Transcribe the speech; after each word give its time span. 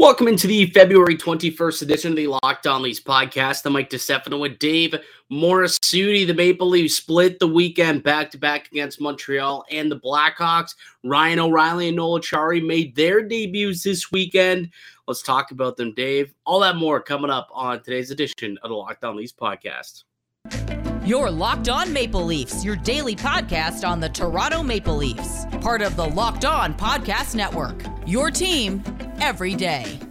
Welcome 0.00 0.28
into 0.28 0.46
the 0.46 0.64
February 0.70 1.14
21st 1.14 1.82
edition 1.82 2.12
of 2.12 2.16
the 2.16 2.26
Locked 2.26 2.66
On 2.66 2.80
Leafs 2.80 3.00
podcast. 3.00 3.66
I'm 3.66 3.74
Mike 3.74 3.90
DeStefano 3.90 4.40
with 4.40 4.58
Dave 4.58 4.94
Morassutti. 5.30 6.26
The 6.26 6.32
Maple 6.32 6.70
Leafs 6.70 6.96
split 6.96 7.38
the 7.38 7.46
weekend 7.46 8.02
back 8.02 8.30
to 8.30 8.38
back 8.38 8.68
against 8.72 8.98
Montreal 8.98 9.62
and 9.70 9.92
the 9.92 10.00
Blackhawks. 10.00 10.74
Ryan 11.04 11.40
O'Reilly 11.40 11.88
and 11.88 11.98
Noel 11.98 12.18
Acciari 12.18 12.66
made 12.66 12.96
their 12.96 13.20
debuts 13.20 13.82
this 13.82 14.10
weekend. 14.10 14.70
Let's 15.06 15.20
talk 15.20 15.50
about 15.50 15.76
them, 15.76 15.92
Dave. 15.92 16.32
All 16.46 16.60
that 16.60 16.76
more 16.76 17.02
coming 17.02 17.30
up 17.30 17.50
on 17.52 17.82
today's 17.82 18.10
edition 18.10 18.56
of 18.62 18.70
the 18.70 18.76
Locked 18.76 19.04
On 19.04 19.16
Leafs 19.16 19.34
podcast. 19.34 20.04
Your 21.04 21.30
Locked 21.30 21.68
On 21.68 21.92
Maple 21.92 22.24
Leafs, 22.24 22.64
your 22.64 22.76
daily 22.76 23.16
podcast 23.16 23.86
on 23.86 24.00
the 24.00 24.08
Toronto 24.08 24.62
Maple 24.62 24.96
Leafs, 24.96 25.44
part 25.60 25.82
of 25.82 25.94
the 25.96 26.06
Locked 26.06 26.46
On 26.46 26.72
Podcast 26.72 27.34
Network. 27.34 27.84
Your 28.06 28.30
team 28.30 28.82
every 29.20 29.54
day. 29.54 30.09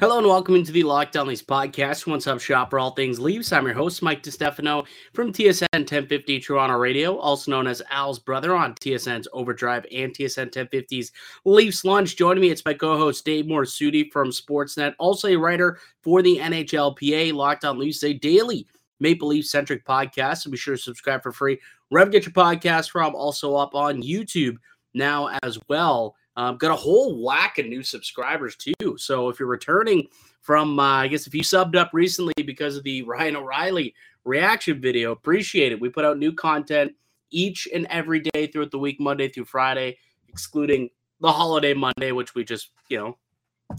Hello 0.00 0.16
and 0.16 0.26
welcome 0.26 0.54
into 0.54 0.72
the 0.72 0.82
Locked 0.82 1.18
On 1.18 1.26
Leafs 1.26 1.42
podcast, 1.42 2.06
one 2.06 2.22
stop 2.22 2.40
shop 2.40 2.70
for 2.70 2.78
all 2.78 2.92
things 2.92 3.20
Leafs. 3.20 3.52
I'm 3.52 3.66
your 3.66 3.74
host, 3.74 4.02
Mike 4.02 4.22
DeStefano 4.22 4.86
from 5.12 5.30
TSN 5.30 5.68
1050 5.74 6.40
Toronto 6.40 6.78
Radio, 6.78 7.18
also 7.18 7.50
known 7.50 7.66
as 7.66 7.82
Al's 7.90 8.18
brother 8.18 8.56
on 8.56 8.74
TSN's 8.76 9.28
Overdrive 9.34 9.84
and 9.92 10.10
TSN 10.14 10.52
1050's 10.52 11.12
Leafs 11.44 11.84
Lunch. 11.84 12.16
Joining 12.16 12.40
me, 12.40 12.48
it's 12.48 12.64
my 12.64 12.72
co-host 12.72 13.26
Dave 13.26 13.44
Morassutti 13.44 14.10
from 14.10 14.30
Sportsnet, 14.30 14.94
also 14.98 15.28
a 15.28 15.36
writer 15.36 15.78
for 16.02 16.22
the 16.22 16.38
NHLPA, 16.38 17.34
Locked 17.34 17.66
On 17.66 17.78
Leafs, 17.78 18.02
a 18.02 18.14
daily 18.14 18.66
Maple 19.00 19.28
Leaf 19.28 19.44
centric 19.44 19.84
podcast. 19.84 20.38
So 20.38 20.50
be 20.50 20.56
sure 20.56 20.76
to 20.76 20.82
subscribe 20.82 21.22
for 21.22 21.30
free. 21.30 21.60
You 21.90 22.06
get 22.06 22.24
your 22.24 22.32
podcast 22.32 22.88
from, 22.88 23.14
also 23.14 23.54
up 23.54 23.74
on 23.74 24.02
YouTube 24.02 24.56
now 24.94 25.36
as 25.42 25.58
well. 25.68 26.16
Um, 26.36 26.56
got 26.56 26.70
a 26.70 26.76
whole 26.76 27.22
whack 27.22 27.58
of 27.58 27.66
new 27.66 27.82
subscribers 27.82 28.56
too. 28.56 28.96
So 28.96 29.28
if 29.28 29.38
you're 29.38 29.48
returning 29.48 30.08
from, 30.40 30.78
uh, 30.78 30.82
I 30.82 31.08
guess 31.08 31.26
if 31.26 31.34
you 31.34 31.42
subbed 31.42 31.76
up 31.76 31.90
recently 31.92 32.34
because 32.44 32.76
of 32.76 32.84
the 32.84 33.02
Ryan 33.06 33.36
O'Reilly 33.36 33.94
reaction 34.24 34.80
video, 34.80 35.12
appreciate 35.12 35.72
it. 35.72 35.80
We 35.80 35.88
put 35.88 36.04
out 36.04 36.18
new 36.18 36.32
content 36.32 36.92
each 37.30 37.68
and 37.72 37.86
every 37.90 38.20
day 38.20 38.46
throughout 38.46 38.70
the 38.70 38.78
week, 38.78 39.00
Monday 39.00 39.28
through 39.28 39.44
Friday, 39.44 39.98
excluding 40.28 40.88
the 41.20 41.30
holiday 41.30 41.74
Monday, 41.74 42.12
which 42.12 42.34
we 42.34 42.44
just, 42.44 42.70
you 42.88 42.98
know, 42.98 43.16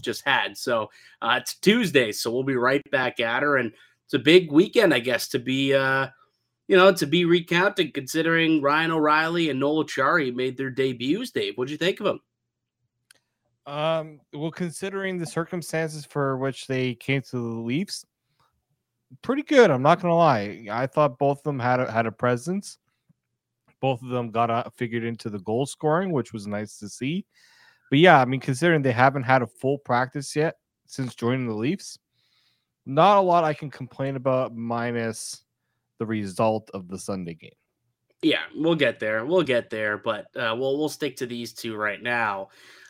just 0.00 0.24
had. 0.26 0.56
So 0.56 0.90
uh, 1.20 1.38
it's 1.40 1.54
Tuesday, 1.54 2.12
so 2.12 2.30
we'll 2.30 2.44
be 2.44 2.56
right 2.56 2.82
back 2.90 3.20
at 3.20 3.42
her, 3.42 3.56
and 3.56 3.72
it's 4.04 4.14
a 4.14 4.18
big 4.18 4.50
weekend, 4.52 4.94
I 4.94 5.00
guess, 5.00 5.28
to 5.28 5.38
be, 5.38 5.74
uh, 5.74 6.08
you 6.68 6.76
know, 6.76 6.92
to 6.92 7.06
be 7.06 7.24
recounted. 7.24 7.94
Considering 7.94 8.62
Ryan 8.62 8.92
O'Reilly 8.92 9.50
and 9.50 9.60
Noel 9.60 9.84
Acciari 9.84 10.34
made 10.34 10.56
their 10.56 10.70
debuts. 10.70 11.30
Dave, 11.30 11.54
what'd 11.56 11.70
you 11.70 11.76
think 11.76 12.00
of 12.00 12.06
them? 12.06 12.20
Um, 13.66 14.20
well, 14.32 14.50
considering 14.50 15.18
the 15.18 15.26
circumstances 15.26 16.04
for 16.04 16.36
which 16.36 16.66
they 16.66 16.94
came 16.94 17.22
to 17.22 17.36
the 17.36 17.60
Leafs, 17.60 18.04
pretty 19.22 19.42
good. 19.42 19.70
I'm 19.70 19.82
not 19.82 20.00
gonna 20.00 20.16
lie. 20.16 20.66
I 20.70 20.86
thought 20.86 21.18
both 21.18 21.38
of 21.38 21.44
them 21.44 21.60
had 21.60 21.80
a, 21.80 21.90
had 21.90 22.06
a 22.06 22.12
presence. 22.12 22.78
Both 23.80 24.02
of 24.02 24.08
them 24.08 24.30
got 24.30 24.50
uh, 24.50 24.64
figured 24.76 25.04
into 25.04 25.28
the 25.28 25.40
goal 25.40 25.66
scoring, 25.66 26.12
which 26.12 26.32
was 26.32 26.46
nice 26.46 26.78
to 26.78 26.88
see. 26.88 27.26
But 27.90 27.98
yeah, 27.98 28.20
I 28.20 28.24
mean, 28.24 28.40
considering 28.40 28.82
they 28.82 28.92
haven't 28.92 29.24
had 29.24 29.42
a 29.42 29.46
full 29.46 29.78
practice 29.78 30.34
yet 30.34 30.56
since 30.86 31.14
joining 31.14 31.46
the 31.46 31.54
Leafs, 31.54 31.98
not 32.86 33.18
a 33.18 33.20
lot 33.20 33.44
I 33.44 33.54
can 33.54 33.70
complain 33.70 34.16
about, 34.16 34.56
minus 34.56 35.44
the 35.98 36.06
result 36.06 36.70
of 36.74 36.88
the 36.88 36.98
Sunday 36.98 37.34
game. 37.34 37.50
Yeah, 38.22 38.42
we'll 38.54 38.76
get 38.76 39.00
there. 39.00 39.26
We'll 39.26 39.42
get 39.42 39.68
there, 39.68 39.98
but 39.98 40.26
uh, 40.36 40.54
we'll 40.56 40.78
we'll 40.78 40.88
stick 40.88 41.16
to 41.16 41.26
these 41.26 41.52
two 41.52 41.76
right 41.76 42.00
now. 42.00 42.48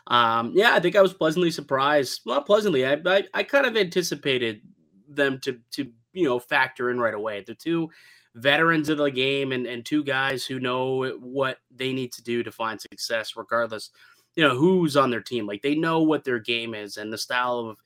Um, 0.08 0.52
yeah, 0.54 0.74
I 0.74 0.80
think 0.80 0.96
I 0.96 1.02
was 1.02 1.14
pleasantly 1.14 1.50
surprised. 1.50 2.22
Well, 2.26 2.42
pleasantly, 2.42 2.84
I, 2.86 3.00
I, 3.06 3.24
I 3.34 3.42
kind 3.44 3.66
of 3.66 3.76
anticipated 3.76 4.60
them 5.08 5.38
to 5.40 5.58
to 5.72 5.90
you 6.12 6.24
know 6.24 6.38
factor 6.38 6.90
in 6.90 6.98
right 6.98 7.14
away. 7.14 7.44
The 7.46 7.54
two 7.54 7.90
veterans 8.34 8.88
of 8.88 8.98
the 8.98 9.10
game 9.10 9.52
and, 9.52 9.66
and 9.66 9.84
two 9.84 10.02
guys 10.04 10.44
who 10.44 10.58
know 10.58 11.06
what 11.20 11.58
they 11.74 11.92
need 11.92 12.12
to 12.12 12.22
do 12.22 12.42
to 12.42 12.50
find 12.50 12.80
success, 12.80 13.36
regardless, 13.36 13.90
you 14.36 14.42
know, 14.42 14.56
who's 14.56 14.96
on 14.96 15.10
their 15.10 15.20
team. 15.20 15.46
Like 15.46 15.62
they 15.62 15.74
know 15.74 16.02
what 16.02 16.24
their 16.24 16.38
game 16.38 16.74
is 16.74 16.96
and 16.96 17.12
the 17.12 17.18
style 17.18 17.58
of 17.58 17.76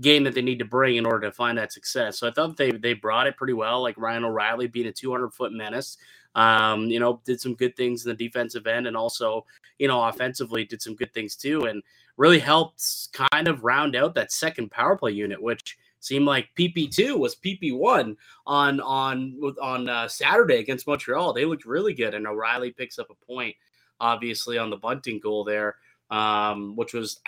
game 0.00 0.24
that 0.24 0.34
they 0.34 0.42
need 0.42 0.58
to 0.58 0.64
bring 0.64 0.96
in 0.96 1.06
order 1.06 1.26
to 1.26 1.32
find 1.32 1.56
that 1.56 1.72
success. 1.72 2.18
So 2.18 2.28
I 2.28 2.30
thought 2.30 2.56
they 2.56 2.72
they 2.72 2.92
brought 2.92 3.26
it 3.26 3.36
pretty 3.36 3.54
well. 3.54 3.82
Like 3.82 3.98
Ryan 3.98 4.24
O'Reilly 4.24 4.66
being 4.66 4.86
a 4.86 4.92
200 4.92 5.32
foot 5.32 5.52
menace, 5.52 5.96
um, 6.36 6.84
you 6.86 7.00
know, 7.00 7.20
did 7.24 7.40
some 7.40 7.54
good 7.54 7.74
things 7.76 8.04
in 8.04 8.10
the 8.10 8.24
defensive 8.24 8.66
end 8.66 8.86
and 8.86 8.96
also, 8.96 9.44
you 9.78 9.88
know, 9.88 10.04
offensively 10.04 10.64
did 10.64 10.82
some 10.82 10.94
good 10.94 11.12
things 11.12 11.34
too, 11.34 11.64
and 11.64 11.82
really 12.18 12.38
helped 12.38 13.08
kind 13.12 13.48
of 13.48 13.64
round 13.64 13.96
out 13.96 14.14
that 14.14 14.30
second 14.30 14.70
power 14.70 14.96
play 14.96 15.10
unit, 15.10 15.42
which 15.42 15.78
seemed 16.00 16.26
like 16.26 16.48
PP2 16.56 17.18
was 17.18 17.36
PP1 17.36 18.16
on 18.46 18.80
on 18.80 19.54
on 19.60 19.88
uh, 19.88 20.06
Saturday 20.06 20.58
against 20.58 20.86
Montreal. 20.86 21.32
They 21.32 21.46
looked 21.46 21.64
really 21.64 21.94
good, 21.94 22.14
and 22.14 22.26
O'Reilly 22.26 22.70
picks 22.70 22.98
up 22.98 23.08
a 23.10 23.26
point, 23.26 23.56
obviously 23.98 24.58
on 24.58 24.68
the 24.68 24.76
Bunting 24.76 25.18
goal 25.18 25.42
there, 25.42 25.76
um, 26.10 26.76
which 26.76 26.92
was 26.92 27.20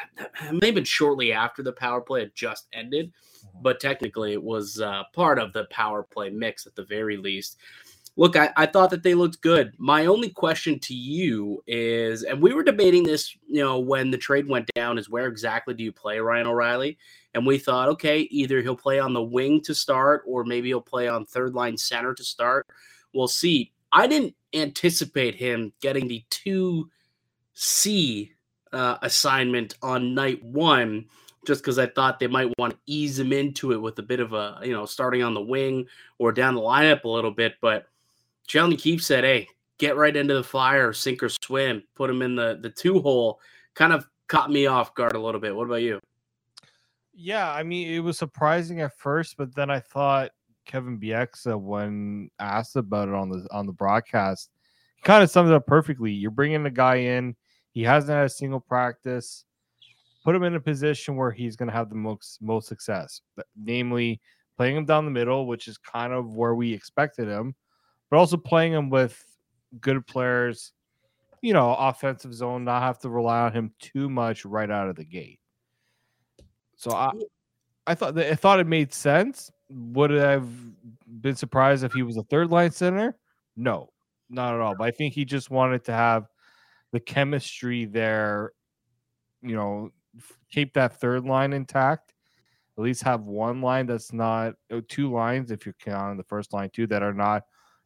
maybe 0.52 0.84
shortly 0.84 1.32
after 1.32 1.62
the 1.62 1.72
power 1.72 2.02
play 2.02 2.20
had 2.20 2.34
just 2.34 2.66
ended, 2.75 3.06
mm-hmm. 3.08 3.62
but 3.62 3.80
technically 3.80 4.34
it 4.34 4.42
was 4.42 4.82
uh, 4.82 5.04
part 5.14 5.38
of 5.38 5.54
the 5.54 5.64
power 5.70 6.02
play 6.02 6.28
mix 6.28 6.66
at 6.66 6.75
the 6.76 6.84
very 6.84 7.16
least 7.16 7.56
look, 8.18 8.36
I, 8.36 8.50
I 8.56 8.66
thought 8.66 8.90
that 8.90 9.04
they 9.04 9.14
looked 9.14 9.40
good. 9.42 9.72
My 9.78 10.06
only 10.06 10.28
question 10.28 10.80
to 10.80 10.94
you 10.94 11.62
is, 11.68 12.24
and 12.24 12.42
we 12.42 12.52
were 12.52 12.64
debating 12.64 13.04
this, 13.04 13.34
you 13.46 13.62
know, 13.62 13.78
when 13.78 14.10
the 14.10 14.18
trade 14.18 14.48
went 14.48 14.68
down, 14.74 14.98
is 14.98 15.08
where 15.08 15.28
exactly 15.28 15.72
do 15.72 15.84
you 15.84 15.92
play 15.92 16.18
Ryan 16.18 16.48
O'Reilly? 16.48 16.98
And 17.32 17.46
we 17.46 17.58
thought, 17.58 17.88
okay, 17.90 18.22
either 18.22 18.60
he'll 18.60 18.74
play 18.74 18.98
on 18.98 19.12
the 19.12 19.22
wing 19.22 19.60
to 19.62 19.74
start, 19.74 20.24
or 20.26 20.44
maybe 20.44 20.68
he'll 20.68 20.80
play 20.80 21.06
on 21.06 21.26
third 21.26 21.54
line 21.54 21.76
center 21.76 22.12
to 22.12 22.24
start. 22.24 22.66
We'll 23.14 23.28
see. 23.28 23.72
I 23.92 24.08
didn't 24.08 24.34
anticipate 24.52 25.36
him 25.36 25.72
getting 25.80 26.08
the 26.08 26.24
two 26.28 26.90
C 27.54 28.32
uh, 28.72 28.98
assignment 29.00 29.76
on 29.80 30.14
night 30.14 30.42
one 30.42 31.06
just 31.46 31.62
because 31.62 31.78
I 31.78 31.86
thought 31.86 32.18
they 32.18 32.26
might 32.26 32.52
want 32.58 32.72
to 32.72 32.78
ease 32.86 33.16
him 33.18 33.32
into 33.32 33.72
it 33.72 33.80
with 33.80 33.96
a 34.00 34.02
bit 34.02 34.18
of 34.18 34.32
a, 34.32 34.58
you 34.64 34.72
know, 34.72 34.86
starting 34.86 35.22
on 35.22 35.34
the 35.34 35.40
wing 35.40 35.86
or 36.18 36.32
down 36.32 36.56
the 36.56 36.60
lineup 36.60 37.04
a 37.04 37.08
little 37.08 37.30
bit. 37.30 37.54
But 37.62 37.86
Sheldon 38.48 38.78
Keefe 38.78 39.03
said, 39.04 39.25
"Hey, 39.25 39.47
get 39.78 39.97
right 39.97 40.16
into 40.16 40.34
the 40.34 40.42
fire, 40.42 40.92
sink 40.92 41.22
or 41.22 41.28
swim. 41.28 41.82
Put 41.94 42.10
him 42.10 42.22
in 42.22 42.34
the 42.34 42.59
the 42.60 42.70
two 42.70 43.00
hole." 43.00 43.41
Kind 43.75 43.92
of 43.92 44.09
caught 44.26 44.50
me 44.50 44.66
off 44.66 44.94
guard 44.94 45.14
a 45.14 45.20
little 45.20 45.41
bit. 45.41 45.54
What 45.54 45.66
about 45.66 45.82
you? 45.82 46.00
Yeah, 47.14 47.53
I 47.53 47.62
mean, 47.62 47.88
it 47.88 48.00
was 48.00 48.19
surprising 48.19 48.81
at 48.81 48.97
first, 48.97 49.37
but 49.37 49.54
then 49.54 49.70
I 49.70 49.81
thought 49.81 50.31
Kevin 50.64 50.98
Bieksa, 50.98 51.60
when 51.60 52.31
asked 52.38 52.76
about 52.76 53.08
it 53.08 53.14
on 53.14 53.28
the 53.28 53.47
on 53.50 53.66
the 53.66 53.72
broadcast, 53.72 54.50
kind 55.04 55.22
of 55.22 55.31
summed 55.31 55.50
it 55.50 55.54
up 55.54 55.66
perfectly. 55.66 56.10
You're 56.12 56.31
bringing 56.31 56.64
a 56.66 56.70
guy 56.70 56.97
in, 56.97 57.37
he 57.72 57.82
hasn't 57.82 58.16
had 58.16 58.26
a 58.26 58.31
single 58.31 58.60
practice. 58.60 59.44
Put 60.25 60.34
him 60.34 60.42
in 60.42 60.54
a 60.54 60.60
position 60.60 61.16
where 61.16 61.31
he's 61.31 61.56
going 61.56 61.69
to 61.69 61.75
have 61.75 61.91
the 61.91 61.97
most 61.97 62.41
most 62.41 62.66
success, 62.66 63.20
namely 63.56 64.20
playing 64.56 64.76
him 64.76 64.87
down 64.87 65.04
the 65.04 65.10
middle, 65.10 65.47
which 65.47 65.69
is 65.69 65.76
kind 65.76 66.12
of 66.12 66.34
where 66.34 66.54
we 66.54 66.72
expected 66.72 67.28
him 67.28 67.54
but 68.10 68.19
also 68.19 68.36
playing 68.36 68.72
him 68.72 68.91
with 68.91 69.22
good 69.80 70.06
players, 70.06 70.72
you 71.42 71.52
know, 71.52 71.74
offensive 71.74 72.34
zone, 72.34 72.64
not 72.64 72.82
have 72.82 72.98
to 73.00 73.08
rely 73.08 73.41
on 73.41 73.52
him 73.52 73.72
too 73.78 74.08
much 74.08 74.44
right 74.44 74.70
out 74.70 74.88
of 74.88 74.96
the 74.96 75.04
gate. 75.04 75.41
So 76.76 76.93
I, 76.93 77.12
I 77.87 77.94
thought 77.94 78.14
that 78.14 78.31
I 78.31 78.34
thought 78.34 78.60
it 78.60 78.66
made 78.66 78.94
sense. 78.94 79.50
Would 79.69 80.16
I 80.16 80.31
have 80.32 80.49
been 81.20 81.37
surprised 81.37 81.84
if 81.84 81.93
he 81.93 82.02
was 82.02 82.16
a 82.16 82.22
third 82.25 82.50
line 82.50 82.70
center? 82.70 83.16
No, 83.56 83.90
not 84.31 84.55
at 84.55 84.60
all. 84.60 84.75
But 84.76 84.84
I 84.84 84.90
think 84.93 85.14
he 85.14 85.25
just 85.25 85.50
wanted 85.50 85.84
to 85.84 85.93
have 85.93 86.28
the 86.93 87.00
chemistry 87.00 87.84
there, 87.84 88.52
you 89.43 89.55
know, 89.55 89.90
keep 90.50 90.72
that 90.75 90.99
third 91.00 91.25
line 91.25 91.52
intact. 91.52 92.14
At 92.78 92.84
least 92.84 93.02
have 93.02 93.22
one 93.22 93.60
line 93.60 93.87
that's 93.87 94.12
not 94.12 94.55
uh, 94.72 94.81
two 94.88 95.12
lines 95.12 95.50
if 95.50 95.66
you're 95.66 95.75
counting 95.84 96.16
the 96.16 96.22
first 96.22 96.52
line 96.52 96.70
too 96.70 96.87
that 96.87 97.02
are 97.02 97.12
not 97.12 97.43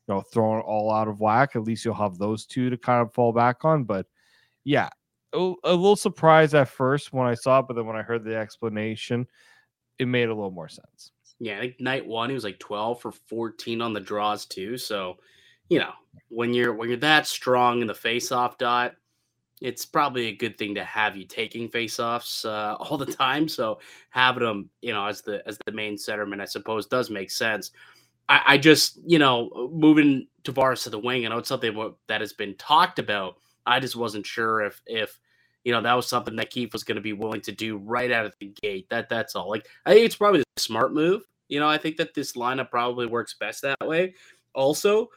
you 0.08 0.14
know, 0.14 0.20
thrown 0.20 0.60
all 0.60 0.92
out 0.92 1.08
of 1.08 1.20
whack. 1.20 1.54
At 1.54 1.62
least 1.62 1.84
you'll 1.84 1.94
have 1.94 2.18
those 2.18 2.46
two 2.46 2.70
to 2.70 2.76
kind 2.76 3.00
of 3.00 3.12
fall 3.12 3.32
back 3.32 3.64
on. 3.64 3.84
But 3.84 4.06
yeah, 4.64 4.88
a, 5.32 5.38
little 5.38 5.96
surprised 5.96 6.54
at 6.54 6.68
first 6.68 7.12
when 7.12 7.26
I 7.26 7.34
saw 7.34 7.60
it, 7.60 7.66
but 7.68 7.74
then 7.74 7.86
when 7.86 7.96
I 7.96 8.02
heard 8.02 8.24
the 8.24 8.36
explanation, 8.36 9.26
it 9.98 10.06
made 10.06 10.28
a 10.28 10.34
little 10.34 10.50
more 10.50 10.68
sense. 10.68 11.12
Yeah, 11.38 11.58
think 11.60 11.80
night 11.80 12.06
one 12.06 12.28
he 12.28 12.34
was 12.34 12.44
like 12.44 12.58
12 12.58 13.00
for 13.00 13.12
14 13.12 13.80
on 13.80 13.92
the 13.92 14.00
draws 14.00 14.46
too. 14.46 14.78
So, 14.78 15.18
you 15.68 15.78
know, 15.78 15.92
when 16.28 16.54
you're 16.54 16.72
when 16.72 16.88
you're 16.88 16.98
that 16.98 17.26
strong 17.26 17.80
in 17.80 17.86
the 17.86 17.94
face-off 17.94 18.58
dot, 18.58 18.94
it's 19.60 19.86
probably 19.86 20.26
a 20.26 20.36
good 20.36 20.58
thing 20.58 20.74
to 20.74 20.84
have 20.84 21.16
you 21.16 21.24
taking 21.24 21.68
faceoffs 21.68 22.44
uh, 22.44 22.76
all 22.80 22.98
the 22.98 23.06
time. 23.06 23.48
So 23.48 23.80
having 24.10 24.42
them, 24.42 24.70
you 24.82 24.92
know, 24.92 25.06
as 25.06 25.22
the 25.22 25.46
as 25.46 25.58
the 25.64 25.72
main 25.72 25.96
centerman, 25.96 26.40
I 26.40 26.44
suppose, 26.44 26.86
does 26.86 27.10
make 27.10 27.30
sense. 27.30 27.70
I, 28.28 28.42
I 28.46 28.58
just, 28.58 28.98
you 29.06 29.18
know, 29.18 29.70
moving 29.72 30.26
Tavares 30.44 30.84
to 30.84 30.90
the 30.90 30.98
wing, 30.98 31.24
I 31.24 31.28
know 31.28 31.38
it's 31.38 31.48
something 31.48 31.94
that 32.08 32.20
has 32.20 32.32
been 32.32 32.54
talked 32.56 32.98
about. 32.98 33.36
I 33.66 33.80
just 33.80 33.96
wasn't 33.96 34.26
sure 34.26 34.62
if 34.62 34.80
if 34.86 35.18
you 35.64 35.72
know 35.72 35.80
that 35.80 35.94
was 35.94 36.08
something 36.08 36.34
that 36.36 36.50
Keefe 36.50 36.72
was 36.72 36.84
going 36.84 36.96
to 36.96 37.02
be 37.02 37.12
willing 37.12 37.40
to 37.42 37.52
do 37.52 37.78
right 37.78 38.10
out 38.10 38.26
of 38.26 38.34
the 38.40 38.52
gate. 38.62 38.88
That 38.90 39.08
that's 39.08 39.36
all. 39.36 39.48
Like 39.48 39.66
I 39.86 39.92
think 39.92 40.04
it's 40.04 40.16
probably 40.16 40.40
a 40.40 40.60
smart 40.60 40.92
move. 40.92 41.22
You 41.48 41.60
know, 41.60 41.68
I 41.68 41.78
think 41.78 41.96
that 41.98 42.14
this 42.14 42.32
lineup 42.32 42.70
probably 42.70 43.06
works 43.06 43.36
best 43.38 43.62
that 43.62 43.76
way. 43.86 44.14
Also, 44.54 45.10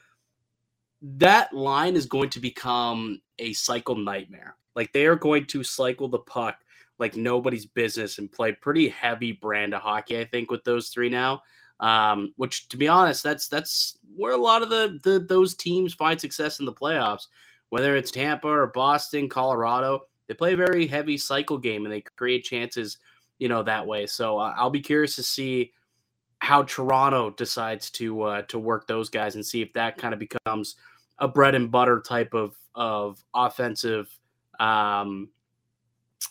that 1.01 1.53
line 1.53 1.95
is 1.95 2.05
going 2.05 2.29
to 2.31 2.39
become 2.39 3.19
a 3.39 3.53
cycle 3.53 3.95
nightmare. 3.95 4.55
Like 4.75 4.91
they 4.93 5.05
are 5.05 5.15
going 5.15 5.45
to 5.47 5.63
cycle 5.63 6.07
the 6.07 6.19
puck 6.19 6.57
like 6.99 7.15
nobody's 7.15 7.65
business 7.65 8.19
and 8.19 8.31
play 8.31 8.51
pretty 8.53 8.89
heavy 8.89 9.33
brand 9.33 9.73
of 9.73 9.81
hockey. 9.81 10.19
I 10.19 10.25
think 10.25 10.51
with 10.51 10.63
those 10.63 10.89
three 10.89 11.09
now, 11.09 11.41
um, 11.79 12.33
which 12.37 12.67
to 12.69 12.77
be 12.77 12.87
honest, 12.87 13.23
that's 13.23 13.47
that's 13.47 13.97
where 14.15 14.33
a 14.33 14.37
lot 14.37 14.61
of 14.61 14.69
the, 14.69 14.99
the 15.03 15.19
those 15.19 15.55
teams 15.55 15.93
find 15.93 16.19
success 16.19 16.59
in 16.59 16.65
the 16.65 16.73
playoffs. 16.73 17.27
Whether 17.69 17.95
it's 17.95 18.11
Tampa 18.11 18.47
or 18.47 18.67
Boston, 18.67 19.27
Colorado, 19.27 20.03
they 20.27 20.33
play 20.33 20.53
a 20.53 20.57
very 20.57 20.87
heavy 20.87 21.17
cycle 21.17 21.57
game 21.57 21.85
and 21.85 21.93
they 21.93 22.01
create 22.01 22.43
chances, 22.43 22.99
you 23.39 23.49
know, 23.49 23.63
that 23.63 23.85
way. 23.85 24.05
So 24.05 24.37
uh, 24.37 24.53
I'll 24.55 24.69
be 24.69 24.81
curious 24.81 25.15
to 25.15 25.23
see 25.23 25.73
how 26.39 26.63
Toronto 26.63 27.31
decides 27.31 27.89
to 27.91 28.21
uh, 28.21 28.41
to 28.43 28.59
work 28.59 28.87
those 28.87 29.09
guys 29.09 29.35
and 29.35 29.45
see 29.45 29.61
if 29.61 29.73
that 29.73 29.97
kind 29.97 30.13
of 30.13 30.19
becomes 30.19 30.75
a 31.19 31.27
bread 31.27 31.55
and 31.55 31.71
butter 31.71 32.01
type 32.05 32.33
of 32.33 32.55
of 32.75 33.23
offensive 33.33 34.09
um 34.59 35.29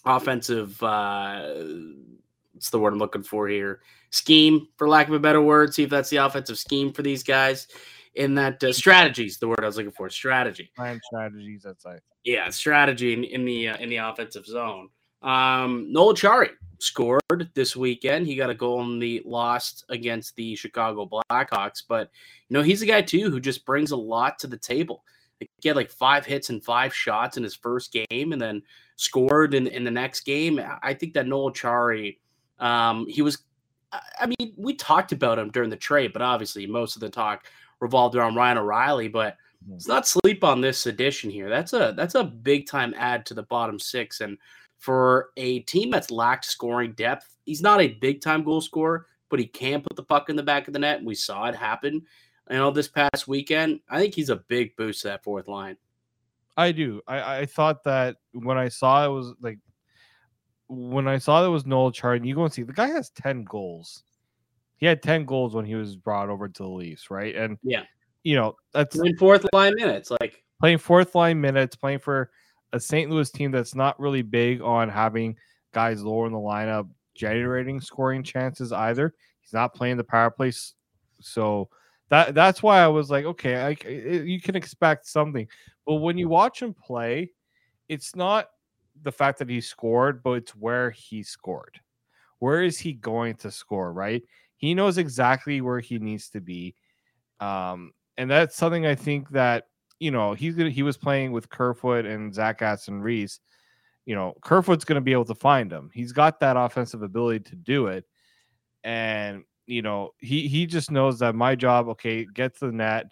offensive 0.04 0.82
uh 0.82 1.54
what's 2.52 2.70
the 2.70 2.78
word 2.78 2.92
I'm 2.92 2.98
looking 2.98 3.22
for 3.22 3.48
here 3.48 3.80
scheme 4.14 4.68
for 4.76 4.88
lack 4.88 5.08
of 5.08 5.14
a 5.14 5.18
better 5.18 5.42
word 5.42 5.74
see 5.74 5.82
if 5.82 5.90
that's 5.90 6.10
the 6.10 6.16
offensive 6.16 6.58
scheme 6.58 6.92
for 6.92 7.02
these 7.02 7.22
guys 7.22 7.66
in 8.14 8.34
that 8.34 8.62
uh, 8.62 8.72
strategies 8.72 9.38
the 9.38 9.48
word 9.48 9.60
I 9.62 9.66
was 9.66 9.76
looking 9.76 9.92
for 9.92 10.08
strategy 10.08 10.70
plan 10.76 11.00
strategies 11.04 11.62
that's 11.64 11.84
like 11.84 12.02
yeah 12.24 12.48
strategy 12.50 13.12
in, 13.12 13.24
in 13.24 13.44
the 13.44 13.68
uh, 13.68 13.76
in 13.78 13.88
the 13.88 13.96
offensive 13.96 14.46
zone 14.46 14.88
um 15.22 15.92
Noel 15.92 16.14
Acciari 16.14 16.50
scored 16.84 17.50
this 17.54 17.74
weekend. 17.74 18.26
He 18.26 18.36
got 18.36 18.50
a 18.50 18.54
goal 18.54 18.82
in 18.82 18.98
the 18.98 19.22
lost 19.24 19.84
against 19.88 20.36
the 20.36 20.54
Chicago 20.54 21.08
Blackhawks, 21.08 21.82
but 21.86 22.10
you 22.48 22.54
know 22.54 22.62
he's 22.62 22.82
a 22.82 22.86
guy 22.86 23.02
too 23.02 23.30
who 23.30 23.40
just 23.40 23.64
brings 23.64 23.90
a 23.90 23.96
lot 23.96 24.38
to 24.40 24.46
the 24.46 24.56
table. 24.56 25.04
He 25.40 25.68
had 25.68 25.76
like 25.76 25.90
five 25.90 26.24
hits 26.24 26.50
and 26.50 26.64
five 26.64 26.94
shots 26.94 27.36
in 27.36 27.42
his 27.42 27.54
first 27.54 27.92
game, 27.92 28.32
and 28.32 28.40
then 28.40 28.62
scored 28.96 29.54
in, 29.54 29.66
in 29.66 29.84
the 29.84 29.90
next 29.90 30.20
game. 30.20 30.60
I 30.82 30.94
think 30.94 31.14
that 31.14 31.26
Noel 31.26 31.52
Acciari, 31.52 32.18
um, 32.58 33.06
he 33.08 33.22
was. 33.22 33.38
I 34.20 34.26
mean, 34.26 34.54
we 34.56 34.74
talked 34.74 35.12
about 35.12 35.38
him 35.38 35.50
during 35.50 35.70
the 35.70 35.76
trade, 35.76 36.12
but 36.12 36.22
obviously 36.22 36.66
most 36.66 36.96
of 36.96 37.00
the 37.00 37.10
talk 37.10 37.46
revolved 37.80 38.16
around 38.16 38.34
Ryan 38.34 38.58
O'Reilly. 38.58 39.08
But 39.08 39.34
mm-hmm. 39.62 39.72
let's 39.72 39.88
not 39.88 40.08
sleep 40.08 40.44
on 40.44 40.60
this 40.60 40.86
addition 40.86 41.30
here. 41.30 41.48
That's 41.48 41.72
a 41.72 41.94
that's 41.96 42.14
a 42.14 42.24
big 42.24 42.66
time 42.66 42.94
add 42.96 43.26
to 43.26 43.34
the 43.34 43.42
bottom 43.44 43.78
six, 43.78 44.20
and 44.20 44.38
for 44.78 45.30
a 45.36 45.60
team 45.60 45.90
that's 45.90 46.10
lacked 46.10 46.44
scoring 46.44 46.92
depth. 46.92 47.36
He's 47.44 47.62
not 47.62 47.80
a 47.80 47.88
big 47.88 48.20
time 48.20 48.44
goal 48.44 48.60
scorer, 48.60 49.06
but 49.30 49.38
he 49.38 49.46
can 49.46 49.80
put 49.80 49.96
the 49.96 50.02
puck 50.02 50.28
in 50.28 50.36
the 50.36 50.42
back 50.42 50.66
of 50.66 50.72
the 50.72 50.78
net. 50.78 51.02
We 51.02 51.14
saw 51.14 51.46
it 51.46 51.54
happen. 51.54 52.02
You 52.50 52.56
know, 52.56 52.70
this 52.70 52.88
past 52.88 53.26
weekend, 53.26 53.80
I 53.88 53.98
think 53.98 54.14
he's 54.14 54.28
a 54.28 54.36
big 54.36 54.76
boost 54.76 55.02
to 55.02 55.08
that 55.08 55.24
fourth 55.24 55.48
line. 55.48 55.76
I 56.56 56.72
do. 56.72 57.00
I, 57.06 57.38
I 57.38 57.46
thought 57.46 57.84
that 57.84 58.16
when 58.32 58.58
I 58.58 58.68
saw 58.68 59.04
it 59.04 59.08
was 59.08 59.32
like 59.40 59.58
when 60.68 61.08
I 61.08 61.18
saw 61.18 61.42
that 61.42 61.50
was 61.50 61.66
Noel 61.66 61.92
Acciari, 61.92 62.24
you 62.24 62.34
go 62.34 62.44
and 62.44 62.52
see 62.52 62.62
the 62.62 62.72
guy 62.72 62.88
has 62.88 63.10
10 63.10 63.44
goals. 63.44 64.04
He 64.76 64.86
had 64.86 65.02
10 65.02 65.24
goals 65.24 65.54
when 65.54 65.64
he 65.64 65.74
was 65.74 65.96
brought 65.96 66.28
over 66.28 66.48
to 66.48 66.62
the 66.62 66.68
Leafs, 66.68 67.10
right? 67.10 67.34
And 67.34 67.58
yeah, 67.62 67.84
you 68.22 68.36
know, 68.36 68.56
that's 68.72 68.96
playing 68.96 69.16
fourth 69.16 69.46
line 69.52 69.74
minutes, 69.76 70.10
like 70.10 70.42
playing 70.60 70.78
fourth 70.78 71.14
line 71.14 71.40
minutes, 71.40 71.76
playing 71.76 72.00
for 72.00 72.30
a 72.72 72.80
St. 72.80 73.10
Louis 73.10 73.30
team 73.30 73.50
that's 73.50 73.74
not 73.74 73.98
really 74.00 74.22
big 74.22 74.60
on 74.60 74.88
having 74.88 75.36
guys 75.72 76.02
lower 76.02 76.26
in 76.26 76.32
the 76.32 76.38
lineup 76.38 76.88
generating 77.14 77.80
scoring 77.80 78.22
chances 78.22 78.72
either. 78.72 79.14
He's 79.40 79.52
not 79.52 79.74
playing 79.74 79.96
the 79.96 80.04
power 80.04 80.30
play, 80.30 80.52
so 81.20 81.68
that 82.08 82.34
that's 82.34 82.62
why 82.62 82.80
I 82.80 82.88
was 82.88 83.10
like, 83.10 83.24
okay, 83.24 83.56
I, 83.56 83.88
you 83.88 84.40
can 84.40 84.56
expect 84.56 85.06
something. 85.06 85.46
But 85.86 85.96
when 85.96 86.18
you 86.18 86.28
watch 86.28 86.60
him 86.60 86.74
play, 86.74 87.30
it's 87.88 88.16
not 88.16 88.48
the 89.02 89.12
fact 89.12 89.38
that 89.38 89.48
he 89.48 89.60
scored, 89.60 90.22
but 90.22 90.32
it's 90.32 90.54
where 90.54 90.90
he 90.90 91.22
scored. 91.22 91.80
Where 92.38 92.62
is 92.62 92.78
he 92.78 92.92
going 92.92 93.36
to 93.36 93.50
score? 93.50 93.92
Right? 93.92 94.22
He 94.56 94.74
knows 94.74 94.98
exactly 94.98 95.60
where 95.60 95.80
he 95.80 95.98
needs 95.98 96.28
to 96.30 96.40
be, 96.40 96.74
um, 97.40 97.92
and 98.16 98.30
that's 98.30 98.56
something 98.56 98.86
I 98.86 98.94
think 98.94 99.30
that 99.30 99.66
you 100.00 100.10
know, 100.10 100.34
he's 100.34 100.54
gonna 100.54 100.70
he 100.70 100.82
was 100.82 100.96
playing 100.96 101.32
with 101.32 101.48
Kerfoot 101.48 102.04
and 102.06 102.34
Zach 102.34 102.62
Aston 102.62 103.00
Reese. 103.00 103.40
You 104.06 104.14
know, 104.14 104.34
Kerfoot's 104.42 104.84
gonna 104.84 105.00
be 105.00 105.12
able 105.12 105.24
to 105.26 105.34
find 105.34 105.72
him. 105.72 105.90
He's 105.94 106.12
got 106.12 106.40
that 106.40 106.56
offensive 106.56 107.02
ability 107.02 107.40
to 107.50 107.56
do 107.56 107.86
it. 107.86 108.04
And 108.82 109.44
you 109.66 109.82
know, 109.82 110.10
he 110.18 110.48
he 110.48 110.66
just 110.66 110.90
knows 110.90 111.18
that 111.20 111.34
my 111.34 111.54
job, 111.54 111.88
okay, 111.88 112.26
get 112.34 112.58
to 112.58 112.66
the 112.66 112.72
net, 112.72 113.06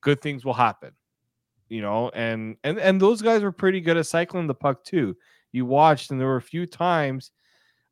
good 0.00 0.20
things 0.20 0.44
will 0.44 0.54
happen. 0.54 0.92
You 1.68 1.82
know, 1.82 2.10
and 2.14 2.56
and 2.64 2.78
and 2.78 3.00
those 3.00 3.22
guys 3.22 3.42
were 3.42 3.52
pretty 3.52 3.80
good 3.80 3.96
at 3.96 4.06
cycling 4.06 4.46
the 4.46 4.54
puck 4.54 4.84
too. 4.84 5.16
You 5.52 5.66
watched, 5.66 6.10
and 6.10 6.20
there 6.20 6.28
were 6.28 6.36
a 6.36 6.42
few 6.42 6.66
times, 6.66 7.30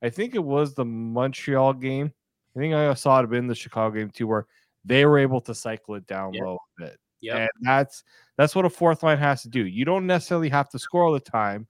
I 0.02 0.10
think 0.10 0.34
it 0.34 0.44
was 0.44 0.74
the 0.74 0.84
Montreal 0.84 1.74
game. 1.74 2.12
I 2.56 2.58
think 2.58 2.74
I 2.74 2.94
saw 2.94 3.20
it 3.20 3.32
in 3.32 3.46
the 3.46 3.54
Chicago 3.54 3.94
game 3.94 4.10
too, 4.10 4.26
where 4.26 4.46
they 4.84 5.04
were 5.04 5.18
able 5.18 5.40
to 5.42 5.54
cycle 5.54 5.94
it 5.94 6.06
down 6.06 6.32
yeah. 6.32 6.44
low 6.44 6.58
a 6.78 6.82
bit. 6.82 6.98
Yeah, 7.20 7.36
and 7.38 7.48
that's 7.60 8.04
that's 8.36 8.54
what 8.54 8.64
a 8.64 8.70
fourth 8.70 9.02
line 9.02 9.18
has 9.18 9.42
to 9.42 9.48
do. 9.48 9.66
You 9.66 9.84
don't 9.84 10.06
necessarily 10.06 10.48
have 10.50 10.68
to 10.70 10.78
score 10.78 11.04
all 11.04 11.12
the 11.12 11.20
time. 11.20 11.66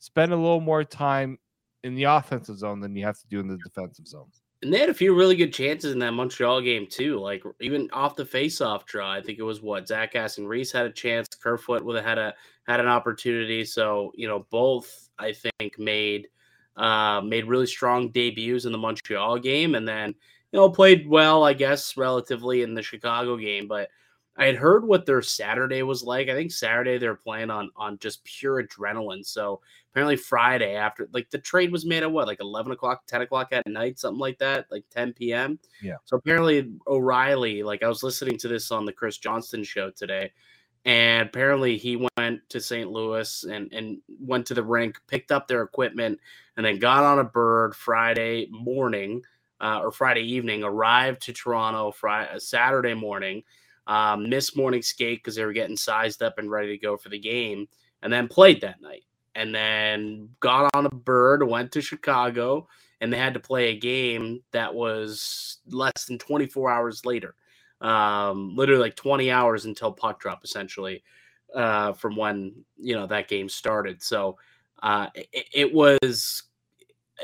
Spend 0.00 0.32
a 0.32 0.36
little 0.36 0.60
more 0.60 0.84
time 0.84 1.38
in 1.84 1.94
the 1.94 2.04
offensive 2.04 2.58
zone 2.58 2.80
than 2.80 2.96
you 2.96 3.04
have 3.04 3.18
to 3.18 3.26
do 3.28 3.40
in 3.40 3.48
the 3.48 3.58
defensive 3.58 4.06
zone. 4.06 4.30
And 4.62 4.72
they 4.72 4.78
had 4.78 4.88
a 4.88 4.94
few 4.94 5.14
really 5.14 5.36
good 5.36 5.52
chances 5.52 5.92
in 5.92 6.00
that 6.00 6.14
Montreal 6.14 6.60
game 6.60 6.86
too. 6.88 7.20
Like 7.20 7.44
even 7.60 7.88
off 7.92 8.16
the 8.16 8.24
face-off 8.24 8.86
draw, 8.86 9.12
I 9.12 9.20
think 9.22 9.38
it 9.38 9.44
was 9.44 9.62
what 9.62 9.86
Zach 9.86 10.16
Aston 10.16 10.48
Reese 10.48 10.72
had 10.72 10.86
a 10.86 10.90
chance. 10.90 11.28
Kerfoot 11.28 11.84
would 11.84 11.94
have 11.94 12.04
had 12.04 12.18
a 12.18 12.34
had 12.66 12.80
an 12.80 12.88
opportunity. 12.88 13.64
So 13.64 14.12
you 14.16 14.26
know 14.26 14.46
both 14.50 15.10
I 15.18 15.32
think 15.32 15.78
made 15.78 16.28
uh, 16.76 17.20
made 17.20 17.46
really 17.46 17.66
strong 17.66 18.10
debuts 18.10 18.64
in 18.64 18.72
the 18.72 18.78
Montreal 18.78 19.38
game, 19.38 19.74
and 19.74 19.86
then 19.86 20.14
you 20.52 20.58
know 20.58 20.70
played 20.70 21.08
well, 21.08 21.44
I 21.44 21.52
guess, 21.52 21.96
relatively 21.96 22.62
in 22.62 22.74
the 22.74 22.82
Chicago 22.82 23.36
game. 23.36 23.68
But 23.68 23.90
I 24.38 24.46
had 24.46 24.56
heard 24.56 24.86
what 24.86 25.04
their 25.04 25.20
Saturday 25.20 25.82
was 25.82 26.04
like. 26.04 26.28
I 26.28 26.34
think 26.34 26.52
Saturday 26.52 26.96
they're 26.96 27.16
playing 27.16 27.50
on 27.50 27.70
on 27.76 27.98
just 27.98 28.22
pure 28.24 28.62
adrenaline. 28.62 29.26
So 29.26 29.60
apparently 29.90 30.16
Friday 30.16 30.76
after 30.76 31.08
like 31.12 31.28
the 31.30 31.38
trade 31.38 31.72
was 31.72 31.84
made 31.84 32.04
at 32.04 32.10
what 32.10 32.28
like 32.28 32.40
eleven 32.40 32.70
o'clock, 32.70 33.04
ten 33.06 33.20
o'clock 33.20 33.48
at 33.50 33.66
night, 33.66 33.98
something 33.98 34.20
like 34.20 34.38
that, 34.38 34.66
like 34.70 34.84
ten 34.90 35.12
p.m. 35.12 35.58
Yeah. 35.82 35.96
So 36.04 36.16
apparently 36.16 36.70
O'Reilly, 36.86 37.64
like 37.64 37.82
I 37.82 37.88
was 37.88 38.04
listening 38.04 38.38
to 38.38 38.48
this 38.48 38.70
on 38.70 38.84
the 38.84 38.92
Chris 38.92 39.18
Johnston 39.18 39.64
show 39.64 39.90
today, 39.90 40.30
and 40.84 41.28
apparently 41.28 41.76
he 41.76 42.06
went 42.16 42.48
to 42.50 42.60
St. 42.60 42.88
Louis 42.88 43.44
and 43.44 43.72
and 43.72 43.98
went 44.20 44.46
to 44.46 44.54
the 44.54 44.62
rink, 44.62 45.00
picked 45.08 45.32
up 45.32 45.48
their 45.48 45.62
equipment, 45.62 46.20
and 46.56 46.64
then 46.64 46.78
got 46.78 47.02
on 47.02 47.18
a 47.18 47.24
bird 47.24 47.74
Friday 47.74 48.46
morning 48.52 49.22
uh, 49.60 49.80
or 49.80 49.90
Friday 49.90 50.22
evening, 50.22 50.62
arrived 50.62 51.22
to 51.22 51.32
Toronto 51.32 51.90
Friday 51.90 52.38
Saturday 52.38 52.94
morning 52.94 53.42
um, 53.88 54.28
missed 54.28 54.56
morning 54.56 54.82
skate 54.82 55.18
because 55.18 55.34
they 55.34 55.44
were 55.44 55.52
getting 55.52 55.76
sized 55.76 56.22
up 56.22 56.38
and 56.38 56.50
ready 56.50 56.68
to 56.68 56.78
go 56.78 56.96
for 56.96 57.08
the 57.08 57.18
game, 57.18 57.66
and 58.02 58.12
then 58.12 58.28
played 58.28 58.60
that 58.60 58.80
night. 58.80 59.02
And 59.34 59.54
then 59.54 60.28
got 60.40 60.70
on 60.74 60.86
a 60.86 60.90
bird, 60.90 61.46
went 61.46 61.72
to 61.72 61.80
Chicago, 61.80 62.68
and 63.00 63.12
they 63.12 63.18
had 63.18 63.34
to 63.34 63.40
play 63.40 63.70
a 63.70 63.78
game 63.78 64.40
that 64.52 64.74
was 64.74 65.58
less 65.68 66.04
than 66.06 66.18
24 66.18 66.70
hours 66.70 67.06
later. 67.06 67.34
Um, 67.80 68.56
literally 68.56 68.82
like 68.82 68.96
20 68.96 69.30
hours 69.30 69.64
until 69.64 69.92
puck 69.92 70.20
drop, 70.20 70.42
essentially, 70.44 71.02
uh, 71.54 71.92
from 71.92 72.16
when 72.16 72.52
you 72.76 72.94
know 72.94 73.06
that 73.06 73.28
game 73.28 73.48
started. 73.48 74.02
So 74.02 74.38
uh, 74.82 75.06
it, 75.14 75.48
it 75.52 75.72
was 75.72 76.42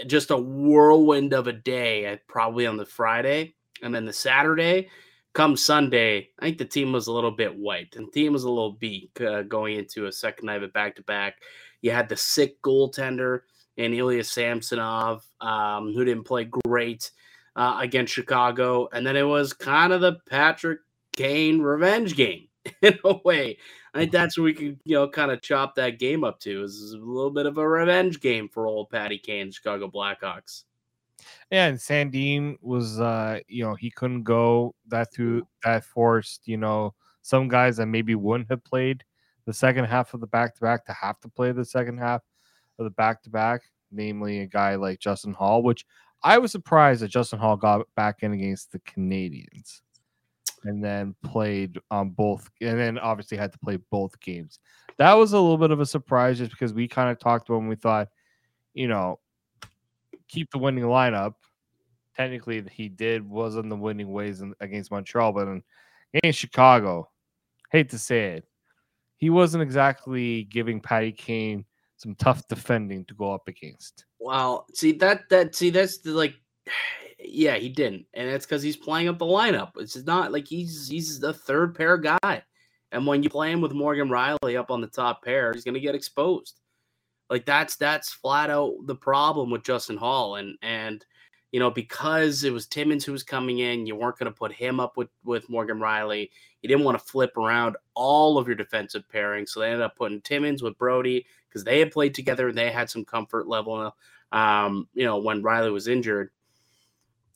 just 0.07 0.31
a 0.31 0.37
whirlwind 0.37 1.33
of 1.35 1.47
a 1.47 1.53
day, 1.53 2.19
probably 2.29 2.67
on 2.67 2.77
the 2.77 2.87
Friday, 2.87 3.55
and 3.83 3.95
then 3.95 4.05
the 4.05 4.13
Saturday 4.13 4.89
come 5.35 5.57
Sunday, 5.57 6.31
I 6.39 6.47
think 6.47 6.59
the 6.59 6.65
team 6.65 6.93
was 6.93 7.09
a 7.09 7.13
little 7.13 7.33
bit 7.33 7.55
white 7.55 7.95
and 7.97 8.07
the 8.07 8.13
team 8.13 8.33
was 8.33 8.45
a 8.45 8.49
little 8.49 8.73
beat 8.73 9.11
uh, 9.21 9.43
going 9.43 9.77
into 9.77 10.07
a 10.07 10.13
second 10.13 10.47
night 10.47 10.63
of 10.63 10.73
back 10.73 10.97
to 10.97 11.03
back. 11.03 11.37
You 11.83 11.91
had 11.91 12.09
the 12.09 12.17
sick 12.17 12.63
goaltender 12.63 13.41
and 13.77 13.93
Ilya 13.93 14.25
Samsonov, 14.25 15.25
um, 15.41 15.93
who 15.93 16.05
didn't 16.05 16.25
play 16.25 16.45
great 16.45 17.11
uh, 17.57 17.79
against 17.81 18.15
Chicago. 18.15 18.89
And 18.93 19.07
then 19.07 19.17
it 19.17 19.27
was 19.27 19.53
kind 19.53 19.93
of 19.93 20.01
the 20.01 20.15
Patrick 20.31 20.79
Kane 21.13 21.61
revenge 21.61 22.17
game 22.17 22.49
in 22.83 22.99
a 23.05 23.17
way. 23.25 23.59
I 23.93 23.99
think 23.99 24.13
that's 24.13 24.39
where 24.39 24.45
we 24.45 24.55
can, 24.55 24.81
you 24.85 24.95
know, 24.97 25.09
kind 25.09 25.31
of 25.31 25.43
chop 25.43 25.75
that 25.77 25.99
game 25.99 26.25
up 26.25 26.41
to. 26.41 26.63
Is 26.63 26.93
a 26.93 26.99
little 26.99 27.31
bit 27.31 27.47
of 27.47 27.59
a 27.59 27.69
revenge 27.69 28.21
game 28.21 28.49
for 28.49 28.67
old 28.67 28.91
Patty 28.91 29.19
Kane, 29.19 29.51
Chicago 29.51 29.89
Blackhawks. 29.89 30.65
Yeah, 31.51 31.67
and 31.67 31.79
Sandin 31.79 32.57
was 32.61 33.01
uh, 33.01 33.41
you 33.49 33.65
know, 33.65 33.75
he 33.75 33.91
couldn't 33.91 34.25
go 34.25 34.75
that 34.89 35.13
through 35.13 35.47
that 35.65 35.85
forced, 35.85 36.47
you 36.47 36.57
know, 36.57 36.95
some 37.23 37.49
guys 37.49 37.77
that 37.77 37.87
maybe 37.87 38.15
wouldn't 38.15 38.51
have 38.51 38.65
played 38.65 39.05
the 39.47 39.53
second 39.53 39.85
half 39.85 40.15
of 40.15 40.21
the 40.21 40.27
back 40.27 40.55
to 40.55 40.61
back 40.61 40.85
to 40.87 40.93
have 40.93 41.21
to 41.21 41.29
play 41.29 41.53
the 41.53 41.65
second 41.65 41.99
half 41.99 42.23
of 42.79 42.85
the 42.85 42.91
back 42.91 43.23
to 43.23 43.31
back, 43.31 43.63
namely 43.93 44.41
a 44.41 44.47
guy 44.47 44.75
like 44.75 44.99
Justin 44.99 45.33
Holl, 45.33 45.63
which 45.63 45.85
I 46.23 46.39
was 46.39 46.53
surprised 46.53 47.03
that 47.03 47.09
Justin 47.09 47.39
Holl 47.39 47.57
got 47.57 47.87
back 47.95 48.23
in 48.23 48.33
against 48.33 48.73
the 48.73 48.79
Canadiens 48.81 49.83
and 50.65 50.83
then 50.83 51.15
played 51.23 51.79
on 51.91 52.11
both, 52.11 52.51
and 52.61 52.79
then 52.79 52.99
obviously 52.99 53.37
had 53.37 53.53
to 53.53 53.59
play 53.59 53.79
both 53.91 54.19
games. 54.21 54.59
That 54.97 55.13
was 55.15 55.33
a 55.33 55.39
little 55.39 55.59
bit 55.59 55.71
of 55.71 55.81
a 55.81 55.87
surprise 55.87 56.39
just 56.39 56.53
because 56.53 56.73
we 56.73 56.89
kind 56.89 57.11
of 57.11 57.19
talked 57.19 57.51
when 57.51 57.69
we 57.69 57.77
thought, 57.77 58.09
you 58.73 58.89
know, 58.89 59.21
keep 60.35 60.51
the 60.51 60.59
winning 60.59 60.85
lineup. 60.85 61.35
Technically, 62.17 62.65
he 62.71 62.89
did 62.89 63.29
was 63.29 63.57
in 63.57 63.69
the 63.69 63.77
winning 63.77 64.13
ways 64.13 64.41
in, 64.41 64.55
against 64.61 64.91
Montreal, 64.91 65.33
but 65.33 65.49
in, 65.49 65.63
against 66.13 66.39
Chicago, 66.39 67.09
hate 67.71 67.91
to 67.91 67.99
say 67.99 68.35
it, 68.35 68.45
he 69.17 69.31
wasn't 69.31 69.63
exactly 69.63 70.45
giving 70.45 70.81
Patty 70.81 71.13
Kane 71.13 71.65
some 71.97 72.15
tough 72.17 72.47
defending 72.49 73.05
to 73.07 73.15
go 73.15 73.33
up 73.33 73.49
against. 73.49 74.05
Well, 74.19 74.67
see 74.75 74.93
that 74.93 75.29
that 75.31 75.55
see 75.55 75.71
that's 75.71 75.99
the, 75.99 76.13
like 76.13 76.35
yeah, 77.19 77.57
he 77.57 77.69
didn't. 77.69 78.07
And 78.15 78.31
that's 78.31 78.47
because 78.47 78.63
he's 78.63 78.77
playing 78.77 79.09
up 79.09 79.19
the 79.19 79.25
lineup. 79.25 79.73
It's 79.77 79.97
not 80.05 80.33
like 80.33 80.47
he's 80.47 80.89
he's 80.89 81.19
the 81.21 81.33
third 81.33 81.75
pair 81.75 81.97
guy. 81.97 82.43
And 82.93 83.07
when 83.07 83.23
you 83.23 83.31
play 83.31 83.51
him 83.51 83.61
with 83.61 83.73
Morgan 83.73 84.09
Rielly 84.09 84.59
up 84.59 84.71
on 84.71 84.81
the 84.81 84.87
top 84.87 85.25
pair, 85.25 85.53
he's 85.53 85.65
gonna 85.65 85.81
get 85.81 85.95
exposed. 85.95 86.61
Like 87.31 87.47
that's 87.47 87.77
that's 87.77 88.13
flat 88.13 88.51
out 88.51 88.75
the 88.87 88.95
problem 88.95 89.51
with 89.51 89.65
Justin 89.65 89.97
Holl 89.97 90.37
And 90.37 90.57
and 90.63 91.05
you 91.55 91.61
know, 91.61 91.71
because 91.71 92.43
it 92.43 92.53
was 92.53 92.67
Timmins 92.67 93.05
who 93.05 93.13
was 93.13 93.23
coming 93.23 93.61
in, 93.61 93.87
you 93.87 93.95
weren't 93.95 94.19
going 94.19 94.27
to 94.27 94.37
put 94.37 94.53
him 94.53 94.81
up 94.81 94.97
with, 94.97 95.09
with 95.23 95.49
Morgan 95.49 95.79
Rielly. 95.79 96.29
You 96.61 96.69
didn't 96.69 96.83
want 96.83 96.99
to 96.99 97.05
flip 97.05 97.37
around 97.37 97.77
all 97.95 98.39
of 98.39 98.49
your 98.49 98.57
defensive 98.57 99.09
pairing, 99.09 99.47
So 99.47 99.61
they 99.61 99.67
ended 99.67 99.83
up 99.83 99.95
putting 99.95 100.21
Timmins 100.23 100.65
with 100.65 100.77
Brodie 100.79 101.25
because 101.49 101.63
they 101.63 101.79
had 101.79 101.93
played 101.93 102.13
together 102.13 102.49
and 102.49 102.59
they 102.59 102.73
had 102.73 102.91
some 102.91 103.05
comfort 103.05 103.47
level, 103.47 103.95
um, 104.33 104.89
you 104.95 105.05
know, 105.05 105.19
when 105.19 105.45
Rielly 105.45 105.73
was 105.73 105.87
injured. 105.87 106.31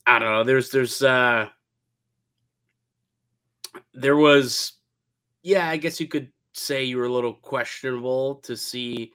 I 0.05 0.19
don't 0.19 0.33
know. 0.33 0.43
There's, 0.43 0.69
there's, 0.69 1.01
uh, 1.01 1.47
there 3.93 4.17
was, 4.17 4.73
yeah, 5.43 5.69
I 5.69 5.77
guess 5.77 6.01
you 6.01 6.09
could 6.09 6.29
say 6.51 6.83
you 6.83 6.97
were 6.97 7.05
a 7.05 7.13
little 7.13 7.35
questionable 7.35 8.35
to 8.43 8.57
see 8.57 9.13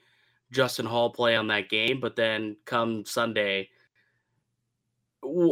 Justin 0.55 0.87
Holl 0.87 1.11
play 1.11 1.37
on 1.37 1.49
that 1.49 1.69
game. 1.69 2.01
But 2.01 2.17
then 2.17 2.57
come 2.65 3.05
Sunday, 3.05 3.69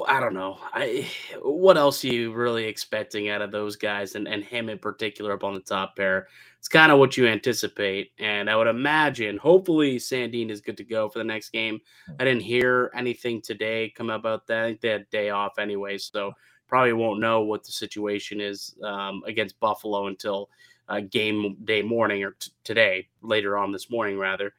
I 0.07 0.21
don't 0.21 0.35
know. 0.35 0.59
I 0.73 1.11
what 1.41 1.79
else 1.79 2.05
are 2.05 2.09
you 2.09 2.33
really 2.33 2.65
expecting 2.65 3.31
out 3.31 3.41
of 3.43 3.51
those 3.51 3.75
guys 3.77 4.15
and, 4.15 4.29
and 4.29 4.45
him 4.45 4.69
in 4.69 4.79
particular 4.79 5.33
up 5.33 5.45
on 5.45 5.55
the 5.55 5.61
top 5.61 5.97
pair? 5.97 6.29
It's 6.59 6.69
kind 6.69 6.93
of 6.93 6.99
what 6.99 7.17
you 7.17 7.27
anticipate. 7.27 8.13
And 8.19 8.49
I 8.49 8.57
would 8.57 8.67
imagine, 8.69 9.37
hopefully, 9.37 9.97
Sandin 9.97 10.51
is 10.51 10.61
good 10.61 10.77
to 10.77 10.85
go 10.85 11.09
for 11.09 11.19
the 11.19 11.25
next 11.25 11.51
game. 11.51 11.81
I 12.21 12.25
didn't 12.25 12.43
hear 12.43 12.91
anything 12.95 13.41
today 13.41 13.93
come 13.97 14.11
about 14.11 14.47
that. 14.47 14.65
I 14.65 14.69
think 14.69 14.81
they 14.81 14.89
had 14.91 15.11
day 15.11 15.31
off 15.31 15.59
anyway, 15.59 15.99
so 15.99 16.33
probably 16.69 16.93
won't 16.93 17.21
know 17.21 17.41
what 17.41 17.65
the 17.65 17.73
situation 17.73 18.41
is 18.41 18.77
um, 18.85 19.23
against 19.27 19.59
Buffalo 19.59 20.07
until 20.07 20.51
uh, 20.89 21.01
game 21.01 21.57
day 21.65 21.83
morning 21.83 22.23
or 22.23 22.33
t- 22.33 22.53
today, 22.63 23.09
later 23.23 23.59
on 23.59 23.73
this 23.73 23.91
morning, 23.91 24.19
rather. 24.19 24.53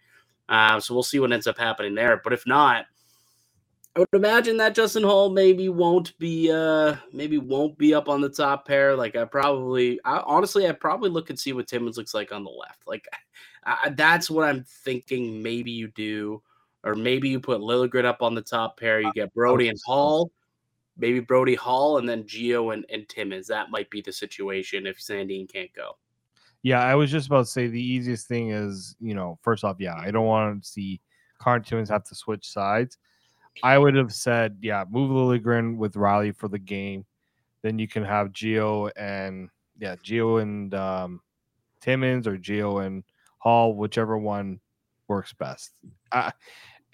Uh, 0.50 0.80
so 0.80 0.94
we'll 0.94 1.04
see 1.04 1.20
what 1.20 1.32
ends 1.32 1.48
up 1.48 1.58
happening 1.58 1.96
there. 1.96 2.22
But 2.24 2.34
if 2.34 2.46
not, 2.46 2.86
I 3.96 4.00
would 4.00 4.10
imagine 4.14 4.58
that 4.58 4.74
Justin 4.74 5.04
Holl 5.04 5.30
maybe 5.30 5.70
won't 5.70 6.18
be 6.18 6.52
uh 6.52 6.96
maybe 7.12 7.38
won't 7.38 7.78
be 7.78 7.94
up 7.94 8.10
on 8.10 8.22
the 8.22 8.30
top 8.30 8.68
pair. 8.68 8.96
Like 8.96 9.16
I 9.16 9.26
probably 9.26 10.00
I, 10.04 10.18
honestly 10.26 10.68
I 10.68 10.72
probably 10.72 11.12
look 11.12 11.30
and 11.30 11.40
see 11.40 11.54
what 11.54 11.68
Timmins 11.68 11.98
looks 11.98 12.14
like 12.16 12.32
on 12.32 12.44
the 12.44 12.50
left. 12.50 12.88
Like 12.88 13.08
I, 13.64 13.90
that's 13.96 14.32
what 14.32 14.48
I'm 14.48 14.64
thinking. 14.64 15.44
Maybe 15.44 15.70
you 15.70 15.90
do, 15.90 16.42
or 16.84 16.96
maybe 16.96 17.30
you 17.30 17.40
put 17.40 17.62
Liljegren 17.62 18.06
up 18.06 18.24
on 18.24 18.34
the 18.34 18.42
top 18.42 18.80
pair. 18.80 19.00
You 19.00 19.14
get 19.14 19.34
Brodie 19.34 19.70
and 19.70 19.80
Holl, 19.86 20.32
maybe 20.98 21.20
Brodie 21.20 21.56
Holl, 21.56 22.00
and 22.00 22.10
then 22.10 22.24
Gio 22.24 22.74
and, 22.74 22.86
and 22.90 23.08
Timmins. 23.08 23.48
That 23.48 23.70
might 23.70 23.92
be 23.92 24.02
the 24.02 24.12
situation 24.12 24.88
if 24.88 24.98
Sandin 25.00 25.52
can't 25.52 25.72
go. 25.74 25.98
Yeah, 26.64 26.82
I 26.82 26.96
was 26.96 27.12
just 27.12 27.28
about 27.28 27.46
to 27.46 27.52
say 27.52 27.68
the 27.68 27.82
easiest 27.82 28.28
thing 28.28 28.50
is 28.50 28.96
you 29.00 29.14
know 29.14 29.38
first 29.42 29.64
off, 29.64 29.78
yeah, 29.80 29.96
I 29.96 30.12
don't 30.12 30.26
want 30.26 30.64
to 30.64 30.68
see 30.68 31.02
Timmins 31.64 31.90
have 31.90 32.04
to 32.06 32.16
switch 32.16 32.50
sides. 32.50 32.98
I 33.62 33.78
would 33.78 33.96
have 33.96 34.12
said, 34.14 34.58
yeah, 34.62 34.84
move 34.90 35.12
Liljegren 35.12 35.78
with 35.78 35.94
Rielly 35.94 36.36
for 36.36 36.48
the 36.48 36.58
game. 36.58 37.06
Then 37.62 37.78
you 37.78 37.88
can 37.88 38.04
have 38.04 38.30
Gio 38.30 38.90
and 38.96 39.50
yeah, 39.78 39.96
Gio 39.98 40.42
and 40.42 40.74
um, 40.74 41.22
or 41.86 42.38
Gio 42.38 42.86
and 42.86 43.04
Holl, 43.40 43.76
whichever 43.76 44.18
one 44.18 44.60
works 45.08 45.34
best. 45.34 45.72
Uh, 46.12 46.32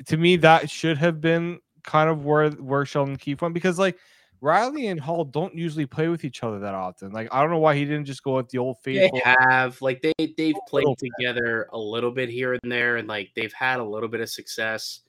to 0.08 0.18
me, 0.18 0.36
that 0.38 0.70
should 0.70 0.98
have 0.98 1.22
been 1.22 1.60
kind 1.84 2.10
of 2.10 2.26
where 2.26 2.50
where 2.52 2.86
Sheldon 2.86 3.18
Keefe 3.18 3.42
went 3.42 3.54
because 3.54 3.80
like 3.80 3.98
Rielly 4.42 4.90
and 4.90 5.00
Holl 5.00 5.26
don't 5.26 5.54
usually 5.54 5.86
play 5.86 6.08
with 6.08 6.24
each 6.24 6.44
other 6.44 6.60
that 6.60 6.74
often. 6.74 7.12
Like 7.12 7.28
I 7.32 7.42
don't 7.42 7.52
know 7.52 7.60
why 7.60 7.76
he 7.76 7.84
didn't 7.84 8.06
just 8.06 8.24
go 8.24 8.36
with 8.38 8.50
the 8.50 8.58
old 8.58 8.78
faithful. 8.82 9.20
They 9.24 9.32
have 9.32 9.82
like 9.82 10.02
they 10.02 10.14
they've 10.38 10.56
oh, 10.56 10.66
played 10.70 10.98
together 10.98 11.68
a 11.74 11.78
little 11.78 12.12
bit 12.12 12.30
here 12.30 12.54
and 12.54 12.72
there, 12.72 12.98
and 12.98 13.08
like 13.08 13.32
they've 13.36 13.54
had 13.54 13.80
a 13.80 13.84
little 13.84 14.10
bit 14.10 14.22
of 14.22 14.30
success. 14.30 15.02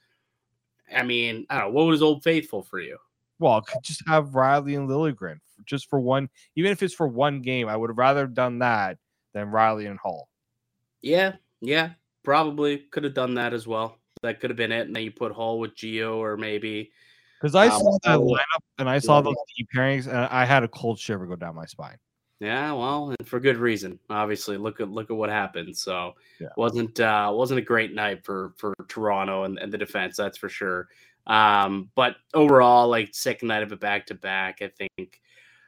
I 0.94 1.04
mean, 1.04 1.46
I 1.48 1.58
don't 1.58 1.68
know. 1.68 1.72
What 1.72 1.86
was 1.86 2.02
Old 2.02 2.24
Faithful 2.24 2.62
for 2.62 2.80
you? 2.80 2.98
Well, 3.38 3.60
could 3.62 3.82
just 3.82 4.02
have 4.06 4.30
Rielly 4.30 4.76
and 4.76 4.88
Liljegren 4.88 5.38
just 5.64 5.88
for 5.88 6.00
one, 6.00 6.28
even 6.56 6.72
if 6.72 6.82
it's 6.82 6.94
for 6.94 7.06
one 7.06 7.40
game. 7.40 7.68
I 7.68 7.76
would 7.76 7.90
have 7.90 7.98
rather 7.98 8.26
done 8.26 8.58
that 8.58 8.98
than 9.32 9.48
Rielly 9.48 9.88
and 9.88 9.98
Holl. 9.98 10.28
Yeah, 11.02 11.36
yeah, 11.60 11.90
probably 12.24 12.78
could 12.78 13.04
have 13.04 13.14
done 13.14 13.34
that 13.34 13.54
as 13.54 13.66
well. 13.66 13.96
That 14.22 14.40
could 14.40 14.50
have 14.50 14.56
been 14.56 14.72
it. 14.72 14.86
And 14.86 14.94
then 14.94 15.04
you 15.04 15.10
put 15.10 15.32
Holl 15.32 15.60
with 15.60 15.74
Gio 15.74 16.16
or 16.16 16.36
maybe 16.36 16.90
because 17.40 17.54
I 17.54 17.68
um, 17.68 17.80
saw 17.80 17.98
that 18.04 18.18
lineup 18.18 18.62
and 18.78 18.88
I 18.88 18.98
saw 18.98 19.20
those 19.20 19.36
deep 19.56 19.68
pairings 19.74 20.06
and 20.06 20.16
I 20.16 20.44
had 20.44 20.62
a 20.62 20.68
cold 20.68 20.98
shiver 20.98 21.26
go 21.26 21.36
down 21.36 21.54
my 21.54 21.66
spine. 21.66 21.96
Yeah, 22.40 22.72
well, 22.72 23.14
and 23.18 23.28
for 23.28 23.38
good 23.38 23.58
reason. 23.58 23.98
Obviously, 24.08 24.56
look 24.56 24.80
at 24.80 24.88
look 24.88 25.10
at 25.10 25.16
what 25.16 25.28
happened. 25.28 25.76
So, 25.76 26.14
yeah. 26.40 26.48
wasn't 26.56 26.98
uh, 26.98 27.30
wasn't 27.34 27.60
a 27.60 27.62
great 27.62 27.94
night 27.94 28.24
for 28.24 28.54
for 28.56 28.74
Toronto 28.88 29.44
and, 29.44 29.58
and 29.58 29.70
the 29.70 29.76
defense. 29.76 30.16
That's 30.16 30.38
for 30.38 30.48
sure. 30.48 30.88
Um, 31.26 31.90
but 31.94 32.16
overall, 32.32 32.88
like 32.88 33.10
second 33.12 33.48
night 33.48 33.62
of 33.62 33.72
a 33.72 33.76
back 33.76 34.06
to 34.06 34.14
back, 34.14 34.62
I 34.62 34.68
think 34.68 35.20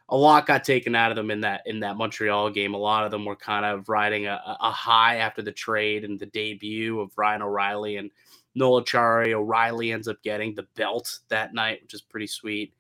a 0.08 0.16
lot 0.16 0.46
got 0.46 0.64
taken 0.64 0.94
out 0.94 1.10
of 1.10 1.16
them 1.16 1.30
in 1.30 1.42
that 1.42 1.62
in 1.66 1.80
that 1.80 1.98
Montreal 1.98 2.50
game. 2.50 2.72
A 2.72 2.78
lot 2.78 3.04
of 3.04 3.10
them 3.10 3.26
were 3.26 3.36
kind 3.36 3.66
of 3.66 3.90
riding 3.90 4.26
a, 4.26 4.40
a 4.60 4.70
high 4.70 5.16
after 5.16 5.42
the 5.42 5.52
trade 5.52 6.04
and 6.04 6.18
the 6.18 6.26
debut 6.26 7.00
of 7.00 7.12
Ryan 7.16 7.42
O'Reilly 7.42 7.98
and 7.98 8.10
Noel 8.54 8.82
Acciari. 8.82 9.32
O'Reilly 9.32 9.92
ends 9.92 10.09
up 10.09 10.23
getting 10.23 10.54
the 10.54 10.66
belt 10.75 11.21
that 11.28 11.54
night, 11.54 11.82
which 11.82 11.94
is 11.94 12.02
pretty 12.02 12.26
sweet. 12.26 12.75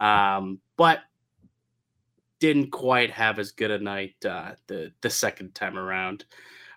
Um, 0.00 0.60
but 0.76 1.00
didn't 2.38 2.70
quite 2.70 3.10
have 3.10 3.38
as 3.38 3.52
good 3.52 3.70
a 3.70 3.78
night 3.78 4.14
uh, 4.24 4.52
the 4.66 4.92
the 5.00 5.10
second 5.10 5.54
time 5.54 5.78
around. 5.78 6.24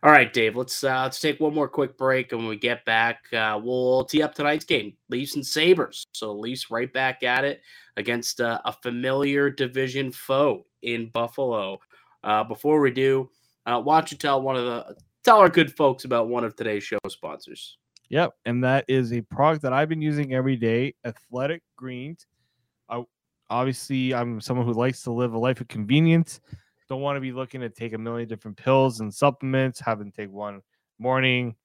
All 0.01 0.11
right, 0.11 0.31
Dave. 0.31 0.55
Let's 0.55 0.81
uh, 0.83 1.03
let's 1.03 1.19
take 1.19 1.41
one 1.41 1.53
more 1.53 1.67
quick 1.67 1.97
break, 1.97 2.31
and 2.31 2.39
when 2.39 2.47
we 2.49 2.55
get 2.55 2.85
back, 2.85 3.25
uh, 3.33 3.59
we'll 3.61 4.05
tee 4.05 4.23
up 4.23 4.33
tonight's 4.33 4.63
game: 4.63 4.93
Leafs 5.09 5.35
and 5.35 5.45
Sabres. 5.45 6.05
So 6.13 6.31
Leafs 6.31 6.71
right 6.71 6.91
back 6.91 7.21
at 7.23 7.43
it 7.43 7.61
against 7.97 8.39
uh, 8.39 8.61
a 8.63 8.71
familiar 8.71 9.49
division 9.49 10.11
foe 10.11 10.65
in 10.81 11.09
Buffalo. 11.09 11.79
Uh, 12.23 12.45
before 12.45 12.79
we 12.79 12.91
do, 12.91 13.29
uh, 13.65 13.81
why 13.81 13.99
don't 13.99 14.11
you 14.11 14.17
tell 14.17 14.41
one 14.41 14.55
of 14.55 14.63
the 14.63 14.95
tell 15.23 15.39
our 15.39 15.49
good 15.49 15.75
folks 15.75 16.05
about 16.05 16.29
one 16.29 16.45
of 16.45 16.55
today's 16.55 16.83
show 16.83 16.97
sponsors? 17.09 17.77
Yep, 18.09 18.33
and 18.45 18.63
that 18.63 18.85
is 18.87 19.13
a 19.13 19.21
product 19.21 19.61
that 19.61 19.73
I've 19.73 19.89
been 19.89 20.01
using 20.01 20.33
every 20.33 20.55
day: 20.55 20.95
Athletic 21.05 21.61
Greens. 21.75 22.25
I 22.89 23.03
obviously 23.49 24.13
I'm 24.13 24.41
someone 24.41 24.65
who 24.65 24.73
likes 24.73 25.03
to 25.03 25.11
live 25.11 25.33
a 25.33 25.39
life 25.39 25.61
of 25.61 25.67
convenience. 25.67 26.41
Don't 26.89 27.01
want 27.01 27.17
to 27.17 27.21
be 27.21 27.31
looking 27.31 27.61
to 27.61 27.69
take 27.69 27.93
a 27.93 27.97
million 27.99 28.27
different 28.27 28.57
pills 28.57 28.99
and 28.99 29.13
supplements, 29.13 29.79
having 29.79 30.11
take 30.11 30.31
one 30.31 30.61
morning, 30.99 31.55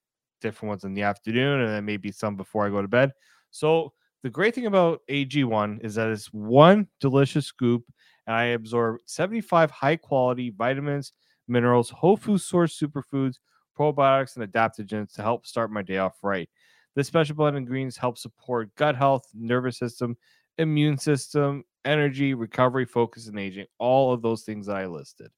different 0.42 0.68
ones 0.70 0.84
in 0.84 0.94
the 0.94 1.02
afternoon, 1.02 1.60
and 1.62 1.70
then 1.70 1.84
maybe 1.84 2.12
some 2.12 2.36
before 2.36 2.66
I 2.66 2.70
go 2.70 2.82
to 2.82 2.88
bed. 2.88 3.12
So 3.50 3.92
the 4.22 4.30
great 4.30 4.54
thing 4.54 4.66
about 4.66 5.00
AG1 5.10 5.82
is 5.84 5.94
that 5.94 6.10
it's 6.10 6.26
one 6.26 6.88
delicious 7.00 7.46
scoop, 7.46 7.84
and 8.26 8.36
I 8.36 8.44
absorb 8.46 8.98
75 9.06 9.70
high 9.70 9.96
quality 9.96 10.50
vitamins, 10.50 11.14
minerals, 11.48 11.88
whole 11.90 12.18
food 12.18 12.42
source 12.42 12.78
superfoods, 12.78 13.36
probiotics, 13.78 14.36
and 14.36 14.52
adaptogens 14.52 15.12
to 15.14 15.22
help 15.22 15.46
start 15.46 15.70
my 15.70 15.82
day 15.82 15.98
off 15.98 16.22
right. 16.22 16.48
This 16.94 17.08
special 17.08 17.34
blend 17.34 17.56
of 17.56 17.66
greens 17.66 17.96
help 17.96 18.18
support 18.18 18.74
gut 18.76 18.96
health, 18.96 19.26
nervous 19.34 19.78
system, 19.78 20.16
immune 20.58 20.96
system, 20.96 21.64
energy, 21.84 22.34
recovery, 22.34 22.84
focus, 22.84 23.28
and 23.28 23.38
aging, 23.38 23.66
all 23.78 24.12
of 24.12 24.22
those 24.22 24.42
things 24.42 24.66
that 24.66 24.76
I 24.76 24.86
listed. 24.86 25.30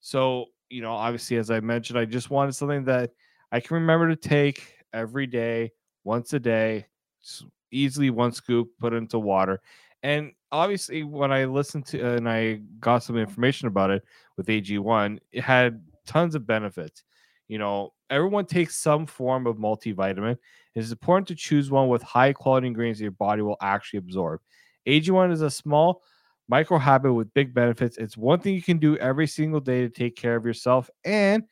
So, 0.00 0.46
you 0.70 0.82
know, 0.82 0.92
obviously, 0.92 1.36
as 1.36 1.50
I 1.50 1.60
mentioned, 1.60 1.98
I 1.98 2.04
just 2.04 2.30
wanted 2.30 2.54
something 2.54 2.84
that 2.84 3.10
I 3.52 3.60
can 3.60 3.74
remember 3.74 4.08
to 4.08 4.16
take 4.16 4.76
every 4.92 5.26
day, 5.26 5.72
once 6.04 6.32
a 6.32 6.40
day, 6.40 6.86
easily 7.70 8.10
one 8.10 8.32
scoop, 8.32 8.70
put 8.78 8.92
into 8.92 9.18
water. 9.18 9.60
And 10.02 10.32
obviously, 10.52 11.02
when 11.02 11.32
I 11.32 11.46
listened 11.46 11.86
to 11.86 12.16
and 12.16 12.28
I 12.28 12.60
got 12.78 13.02
some 13.02 13.16
information 13.16 13.68
about 13.68 13.90
it 13.90 14.04
with 14.36 14.46
AG1, 14.46 15.18
it 15.32 15.42
had 15.42 15.82
tons 16.06 16.34
of 16.34 16.46
benefits. 16.46 17.02
You 17.48 17.58
know, 17.58 17.92
everyone 18.10 18.46
takes 18.46 18.76
some 18.76 19.06
form 19.06 19.46
of 19.46 19.56
multivitamin. 19.56 20.32
It 20.32 20.80
is 20.80 20.92
important 20.92 21.28
to 21.28 21.34
choose 21.34 21.70
one 21.70 21.88
with 21.88 22.02
high 22.02 22.32
quality 22.32 22.66
ingredients 22.66 22.98
that 22.98 23.04
your 23.04 23.12
body 23.12 23.42
will 23.42 23.56
actually 23.60 23.98
absorb. 23.98 24.40
AG1 24.86 25.32
is 25.32 25.42
a 25.42 25.50
small 25.50 26.02
micro 26.48 26.78
habit 26.78 27.12
with 27.12 27.32
big 27.34 27.54
benefits. 27.54 27.96
It's 27.96 28.16
one 28.16 28.40
thing 28.40 28.54
you 28.54 28.62
can 28.62 28.78
do 28.78 28.96
every 28.98 29.26
single 29.26 29.60
day 29.60 29.82
to 29.82 29.88
take 29.88 30.16
care 30.16 30.36
of 30.36 30.44
yourself. 30.44 30.90
And 31.04 31.44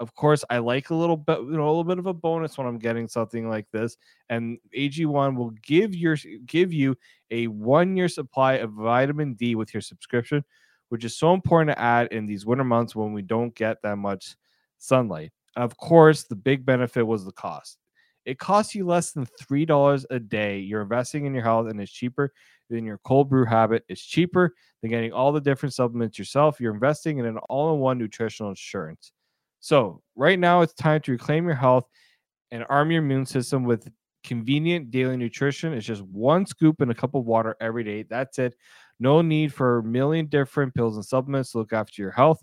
of 0.00 0.14
course, 0.14 0.44
I 0.50 0.58
like 0.58 0.90
a 0.90 0.94
little 0.94 1.16
bit, 1.16 1.38
you 1.38 1.56
know, 1.56 1.66
a 1.66 1.68
little 1.68 1.84
bit 1.84 1.98
of 1.98 2.06
a 2.06 2.14
bonus 2.14 2.58
when 2.58 2.66
I'm 2.66 2.78
getting 2.78 3.06
something 3.06 3.48
like 3.48 3.66
this. 3.70 3.96
And 4.30 4.58
AG1 4.76 5.36
will 5.36 5.50
give 5.62 5.94
your 5.94 6.16
give 6.44 6.72
you 6.72 6.96
a 7.30 7.46
one 7.46 7.96
year 7.96 8.08
supply 8.08 8.54
of 8.54 8.72
vitamin 8.72 9.34
D 9.34 9.54
with 9.54 9.72
your 9.72 9.80
subscription, 9.80 10.44
which 10.88 11.04
is 11.04 11.16
so 11.16 11.34
important 11.34 11.76
to 11.76 11.80
add 11.80 12.08
in 12.12 12.26
these 12.26 12.44
winter 12.44 12.64
months 12.64 12.96
when 12.96 13.12
we 13.12 13.22
don't 13.22 13.54
get 13.54 13.80
that 13.82 13.96
much 13.96 14.34
sunlight. 14.82 15.30
Of 15.56 15.76
course, 15.76 16.24
the 16.24 16.36
big 16.36 16.64
benefit 16.64 17.06
was 17.06 17.24
the 17.24 17.32
cost. 17.32 17.78
It 18.24 18.38
costs 18.38 18.74
you 18.74 18.86
less 18.86 19.12
than 19.12 19.26
$3 19.42 20.04
a 20.10 20.18
day. 20.18 20.58
You're 20.58 20.82
investing 20.82 21.26
in 21.26 21.34
your 21.34 21.42
health 21.42 21.68
and 21.68 21.80
it's 21.80 21.90
cheaper 21.90 22.32
than 22.70 22.84
your 22.84 22.98
cold 23.04 23.28
brew 23.28 23.44
habit. 23.44 23.84
It's 23.88 24.04
cheaper 24.04 24.54
than 24.80 24.90
getting 24.90 25.12
all 25.12 25.32
the 25.32 25.40
different 25.40 25.74
supplements 25.74 26.18
yourself. 26.18 26.60
You're 26.60 26.74
investing 26.74 27.18
in 27.18 27.26
an 27.26 27.38
all 27.48 27.74
in 27.74 27.80
one 27.80 27.98
nutritional 27.98 28.50
insurance. 28.50 29.12
So, 29.60 30.02
right 30.16 30.38
now, 30.38 30.62
it's 30.62 30.74
time 30.74 31.00
to 31.02 31.12
reclaim 31.12 31.46
your 31.46 31.54
health 31.54 31.84
and 32.50 32.64
arm 32.68 32.90
your 32.90 33.02
immune 33.02 33.26
system 33.26 33.64
with 33.64 33.88
convenient 34.24 34.90
daily 34.90 35.16
nutrition. 35.16 35.72
It's 35.72 35.86
just 35.86 36.02
one 36.02 36.46
scoop 36.46 36.80
and 36.80 36.90
a 36.90 36.94
cup 36.94 37.14
of 37.14 37.24
water 37.24 37.56
every 37.60 37.84
day. 37.84 38.04
That's 38.04 38.38
it. 38.38 38.54
No 39.00 39.20
need 39.20 39.52
for 39.52 39.78
a 39.78 39.82
million 39.82 40.26
different 40.26 40.74
pills 40.74 40.96
and 40.96 41.04
supplements 41.04 41.52
to 41.52 41.58
look 41.58 41.72
after 41.72 42.02
your 42.02 42.12
health. 42.12 42.42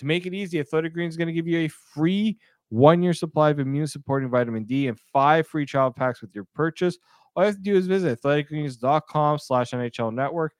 To 0.00 0.06
make 0.06 0.24
it 0.24 0.32
easy, 0.32 0.58
Athletic 0.58 0.94
Greens 0.94 1.12
is 1.12 1.18
going 1.18 1.28
to 1.28 1.34
give 1.34 1.46
you 1.46 1.58
a 1.58 1.68
free 1.68 2.38
one 2.70 3.02
year 3.02 3.12
supply 3.12 3.50
of 3.50 3.58
immune 3.58 3.86
supporting 3.86 4.30
vitamin 4.30 4.64
D 4.64 4.88
and 4.88 4.98
five 5.12 5.46
free 5.46 5.66
child 5.66 5.94
packs 5.94 6.22
with 6.22 6.34
your 6.34 6.46
purchase. 6.54 6.96
All 7.36 7.42
you 7.42 7.48
have 7.48 7.56
to 7.56 7.60
do 7.60 7.76
is 7.76 7.86
visit 7.86 8.18
athleticgreens.com 8.22 9.38
slash 9.38 9.72
NHL 9.72 10.14
network. 10.14 10.54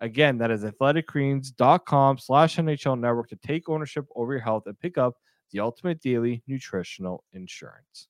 Again, 0.00 0.38
that 0.38 0.50
is 0.50 0.64
athleticgreens.com 0.64 2.16
slash 2.16 2.56
NHL 2.56 2.98
network 2.98 3.28
to 3.28 3.36
take 3.36 3.68
ownership 3.68 4.06
over 4.16 4.32
your 4.32 4.40
health 4.40 4.62
and 4.64 4.80
pick 4.80 4.96
up 4.96 5.16
the 5.52 5.60
ultimate 5.60 6.00
daily 6.00 6.42
nutritional 6.46 7.24
insurance. 7.34 8.08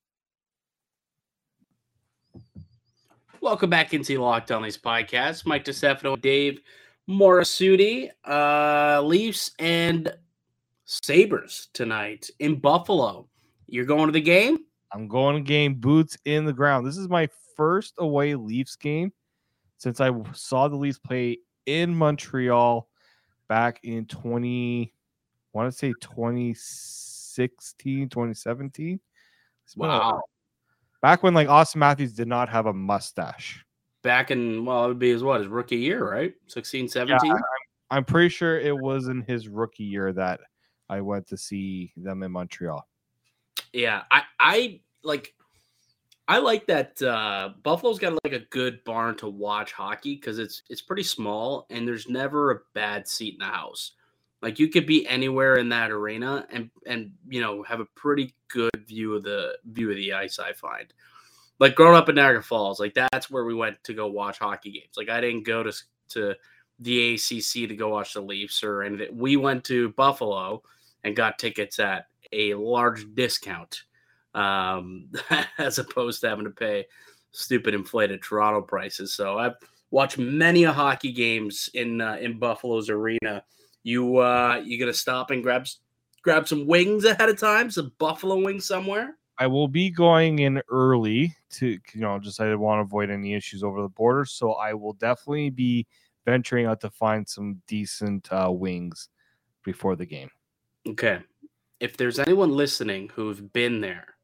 Welcome 3.41 3.69
back 3.71 3.95
into 3.95 4.21
Locked 4.21 4.53
On 4.53 4.63
Leafs 4.63 4.79
podcast. 4.79 5.45
Mike 5.45 5.65
DeStefano, 5.65 6.21
Dave 6.21 6.61
Morassutti, 7.11 8.11
uh, 8.25 9.03
Leafs 9.03 9.51
and 9.59 10.15
Sabres 10.89 11.69
tonight 11.75 12.31
in 12.39 12.59
Buffalo. 12.59 13.29
You're 13.67 13.85
going 13.85 14.07
to 14.07 14.13
the 14.13 14.23
game? 14.23 14.61
I'm 14.91 15.07
going 15.07 15.37
to 15.37 15.43
game 15.43 15.75
boots 15.75 16.17
in 16.25 16.47
the 16.47 16.53
ground. 16.53 16.87
This 16.87 16.97
is 16.97 17.11
my 17.11 17.29
first 17.57 17.93
away 17.99 18.35
Leafs 18.35 18.75
game 18.75 19.13
since 19.77 20.01
I 20.01 20.11
saw 20.33 20.67
the 20.67 20.77
Leafs 20.77 20.99
play 20.99 21.41
in 21.67 21.95
Montreal 21.95 22.89
back 23.49 23.81
in 23.83 24.07
20 24.07 24.95
I 25.55 25.59
want 25.59 25.71
to 25.71 25.79
say 25.79 25.93
2016, 26.01 28.09
2017. 28.09 29.01
Wow. 29.77 30.23
Back 31.03 31.23
when 31.23 31.35
like 31.35 31.49
Auston 31.49 31.77
Matthews 31.77 32.15
did 32.15 32.29
not 32.29 32.49
have 32.49 32.65
a 32.65 32.73
mustache. 32.73 33.63
Back 34.03 34.31
in 34.31 34.65
well, 34.65 34.87
it 34.87 34.89
would 34.89 34.99
be 34.99 35.11
his 35.11 35.23
what, 35.23 35.41
his 35.41 35.49
rookie 35.49 35.77
year, 35.77 36.11
right? 36.11 36.33
16, 36.47 36.89
17? 36.89 37.27
Yeah, 37.27 37.33
I'm, 37.33 37.43
I'm 37.91 38.05
pretty 38.05 38.31
sure 38.31 38.59
it 38.59 38.77
was 38.77 39.09
in 39.09 39.21
his 39.23 39.49
rookie 39.49 39.85
year 39.85 40.13
that 40.15 40.41
I 40.89 41.01
went 41.01 41.27
to 41.29 41.37
see 41.37 41.93
them 41.97 42.23
in 42.23 42.33
Montreal. 42.33 42.87
Yeah, 43.73 44.03
I 44.11 44.23
I 44.41 44.81
like 45.03 45.35
I 46.27 46.39
like 46.39 46.67
that 46.67 47.01
uh 47.03 47.51
Buffalo's 47.63 47.99
got 47.99 48.19
like 48.25 48.33
a 48.33 48.47
good 48.51 48.83
barn 48.85 49.17
to 49.17 49.29
watch 49.29 49.73
hockey 49.73 50.15
because 50.15 50.39
it's 50.39 50.63
it's 50.69 50.83
pretty 50.83 51.03
small 51.03 51.67
and 51.71 51.87
there's 51.87 52.09
never 52.09 52.51
a 52.51 52.61
bad 52.75 53.07
seat 53.07 53.35
in 53.35 53.47
the 53.47 53.53
house. 53.53 53.93
Like 54.41 54.59
you 54.59 54.69
could 54.69 54.87
be 54.87 55.07
anywhere 55.07 55.57
in 55.57 55.69
that 55.71 55.91
arena 55.91 56.47
and 56.51 56.71
and 56.87 57.13
you 57.29 57.41
know 57.41 57.63
have 57.65 57.81
a 57.81 57.87
pretty 57.97 58.35
good 58.49 58.85
view 58.87 59.15
of 59.15 59.25
the 59.25 59.59
view 59.65 59.91
of 59.91 59.97
the 59.97 60.13
ice. 60.13 60.39
I 60.39 60.53
find, 60.53 60.93
like 61.59 61.75
growing 61.75 61.97
up 61.97 62.09
in 62.09 62.15
Niagara 62.15 62.43
Falls, 62.43 62.79
like 62.79 62.95
that's 62.95 63.31
where 63.31 63.45
we 63.45 63.55
went 63.55 63.83
to 63.85 63.95
go 63.95 64.07
watch 64.07 64.39
hockey 64.39 64.71
games. 64.71 64.97
Like 64.97 65.09
I 65.09 65.21
didn't 65.21 65.43
go 65.43 65.65
to 65.65 65.73
to 66.11 66.35
the 66.79 67.15
ACC 67.15 67.69
to 67.69 67.75
go 67.75 67.89
watch 67.89 68.15
the 68.15 68.21
Leafs 68.21 68.63
or 68.63 68.83
anything. 68.83 69.19
We 69.19 69.37
went 69.37 69.65
to 69.65 69.91
Buffalo 69.91 70.63
and 71.05 71.17
got 71.17 71.39
tickets 71.39 71.79
at 71.79 72.07
a 72.33 72.55
large 72.55 73.15
discount 73.15 73.85
um, 74.35 75.09
as 75.59 75.79
opposed 75.79 76.21
to 76.21 76.29
having 76.29 76.45
to 76.45 76.51
pay 76.51 76.87
stupid 77.33 77.75
inflated 77.75 78.23
Toronto 78.23 78.63
prices. 78.63 79.15
So 79.15 79.39
I've 79.39 79.55
watched 79.91 80.19
many 80.19 80.65
a 80.65 80.73
hockey 80.73 81.13
games 81.13 81.71
in 81.75 82.01
uh, 82.01 82.17
in 82.21 82.39
Buffalo's 82.39 82.91
arena. 82.91 83.43
You 83.83 84.19
uh, 84.19 84.63
you 84.65 84.79
gonna 84.79 84.93
stop 84.93 85.31
and 85.31 85.43
grab 85.43 85.67
grab 86.23 86.49
some 86.49 86.67
wings 86.67 87.05
ahead 87.05 87.29
of 87.29 87.39
time, 87.39 87.71
some 87.71 87.93
buffalo 87.99 88.43
wings 88.43 88.67
somewhere? 88.67 89.17
I 89.39 89.47
will 89.47 89.69
be 89.69 89.89
going 89.89 90.41
in 90.41 90.61
early 90.69 91.35
to 91.51 91.79
you 91.93 92.01
know 92.01 92.19
just 92.19 92.41
I 92.41 92.55
want 92.55 92.79
to 92.79 92.83
avoid 92.83 93.11
any 93.11 93.35
issues 93.35 93.63
over 93.63 93.83
the 93.83 93.89
border, 93.89 94.25
so 94.25 94.53
I 94.53 94.75
will 94.75 94.95
definitely 94.95 95.51
be 95.51 95.87
venturing 96.25 96.67
out 96.67 96.81
to 96.83 96.91
find 96.91 97.27
some 97.27 97.63
decent 97.67 98.31
uh, 98.33 98.51
wings 98.51 99.09
before 99.65 99.97
the 99.97 100.07
game. 100.07 100.29
Okay. 100.89 101.21
If 101.81 101.97
there's 101.97 102.19
anyone 102.19 102.51
listening 102.51 103.11
who's 103.15 103.41
been 103.41 103.81
there, 103.81 104.15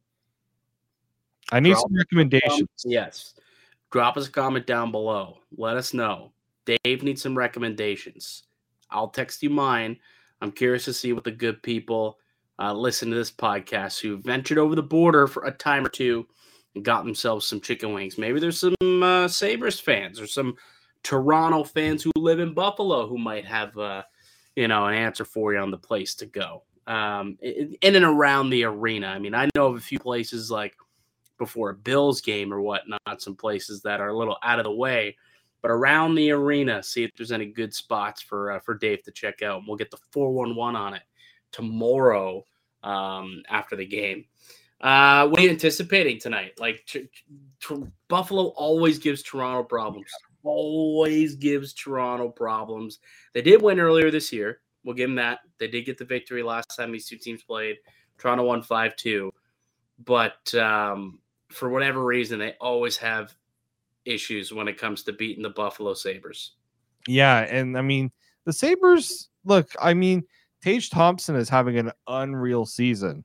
I 1.53 1.61
need 1.61 1.77
some 1.77 1.95
recommendations. 1.97 2.69
Yes. 2.85 3.35
Drop 3.93 4.17
us 4.17 4.27
a 4.27 4.31
comment 4.31 4.67
down 4.67 4.91
below. 4.91 5.39
Let 5.57 5.77
us 5.77 5.95
know. 5.95 6.33
Dave 6.65 7.03
needs 7.03 7.23
some 7.23 7.37
recommendations. 7.37 8.45
I'll 8.91 9.09
text 9.09 9.43
you 9.43 9.51
mine. 9.51 9.99
I'm 10.41 10.51
curious 10.51 10.85
to 10.87 10.93
see 10.93 11.13
what 11.13 11.25
the 11.25 11.31
good 11.31 11.63
people 11.63 12.19
uh, 12.59 12.73
listen 12.73 13.11
to 13.11 13.17
this 13.17 13.31
podcast 13.31 14.01
who 14.01 14.17
ventured 14.19 14.59
over 14.59 14.75
the 14.75 14.83
border 14.83 15.27
for 15.27 15.45
a 15.45 15.51
time 15.51 15.85
or 15.85 15.91
two 15.91 16.27
and 16.75 16.85
got 16.85 17.05
themselves 17.05 17.47
some 17.47 17.61
chicken 17.61 17.93
wings. 17.93 18.19
Maybe 18.19 18.41
there's 18.41 18.61
some 18.61 19.03
uh, 19.03 19.29
Sabres 19.29 19.79
fans 19.79 20.21
or 20.21 20.27
some 20.27 20.57
Toronto 21.03 21.65
fans 21.65 22.03
who 22.03 22.11
live 22.17 22.41
in 22.41 22.55
Buffalo 22.55 23.07
who 23.07 23.19
might 23.19 23.45
have 23.45 23.77
uh, 23.77 24.03
you 24.57 24.69
know, 24.69 24.87
an 24.87 24.95
answer 24.95 25.25
for 25.25 25.53
you 25.53 25.59
on 25.59 25.71
the 25.71 25.79
place 25.79 26.15
to 26.17 26.27
go. 26.27 26.63
Um, 26.87 27.39
in 27.41 27.97
and 27.97 28.05
around 28.05 28.51
the 28.51 28.65
arena. 28.65 29.09
I 29.09 29.19
mean, 29.19 29.35
I 29.35 29.49
know 29.55 29.69
of 29.69 29.77
a 29.77 29.81
few 29.81 29.99
places 29.99 30.51
like 30.51 30.75
before 31.39 31.71
a 31.71 31.75
Bills 31.75 32.21
game 32.21 32.53
or 32.53 32.61
whatnot, 32.61 33.01
some 33.19 33.37
places 33.37 33.81
that 33.83 34.01
are 34.01 34.09
a 34.09 34.17
little 34.17 34.37
out 34.43 34.59
of 34.59 34.65
the 34.65 34.73
way, 34.73 35.17
but 35.63 35.71
around 35.71 36.15
the 36.15 36.31
arena, 36.31 36.83
see 36.83 37.03
if 37.05 37.11
there's 37.17 37.33
any 37.33 37.47
good 37.47 37.75
spots 37.75 38.21
for 38.21 38.53
uh, 38.53 38.61
for 38.61 38.75
Dave 38.75 39.03
to 39.05 39.11
check 39.11 39.41
out. 39.43 39.59
And 39.59 39.67
we'll 39.67 39.79
get 39.79 39.91
the 39.91 39.99
411 40.13 40.77
on 40.77 40.95
it 40.95 41.03
tomorrow 41.53 42.45
um, 42.83 43.43
after 43.49 43.77
the 43.77 43.87
game. 43.87 44.27
Uh, 44.81 45.27
what 45.29 45.41
are 45.41 45.45
you 45.45 45.51
anticipating 45.51 46.21
tonight? 46.21 46.53
Like 46.59 46.85
t- 46.87 47.09
t- 47.67 47.85
Buffalo 48.09 48.49
always 48.49 48.99
gives 48.99 49.23
Toronto 49.23 49.63
problems 49.63 50.11
always 50.45 51.35
gives 51.35 51.73
Toronto 51.73 52.29
problems. 52.29 53.01
They 53.33 53.43
did 53.43 53.63
win 53.63 53.81
earlier 53.81 54.11
this 54.11 54.33
year. 54.33 54.61
We'll 54.85 54.95
give 54.95 55.09
them 55.09 55.17
that. 55.17 55.41
They 55.59 55.69
did 55.69 55.87
get 55.87 55.99
the 55.99 56.05
victory 56.05 56.43
last 56.43 56.77
time 56.77 56.93
these 56.93 57.09
two 57.09 57.17
teams 57.17 57.43
played. 57.43 57.77
Toronto 58.19 58.45
won 58.45 58.63
5 58.63 58.97
2. 58.97 59.33
But 60.05 60.55
um, 60.55 61.21
for 61.51 61.71
whatever 61.71 62.05
reason, 62.05 62.39
they 62.39 62.55
always 62.61 62.97
have 62.99 63.35
issues 64.05 64.53
when 64.53 64.69
it 64.69 64.79
comes 64.79 65.03
to 65.05 65.13
beating 65.13 65.43
the 65.43 65.51
Buffalo 65.51 65.95
Sabres. 65.95 66.53
Yeah. 67.07 67.41
And 67.41 67.79
I 67.79 67.83
mean, 67.83 68.11
the 68.45 68.53
Sabres, 68.53 69.31
look, 69.45 69.71
I 69.81 69.95
mean, 69.95 70.25
Tage 70.63 70.91
Thompson 70.91 71.37
is 71.37 71.49
having 71.49 71.79
an 71.79 71.93
unreal 72.07 72.67
season, 72.67 73.25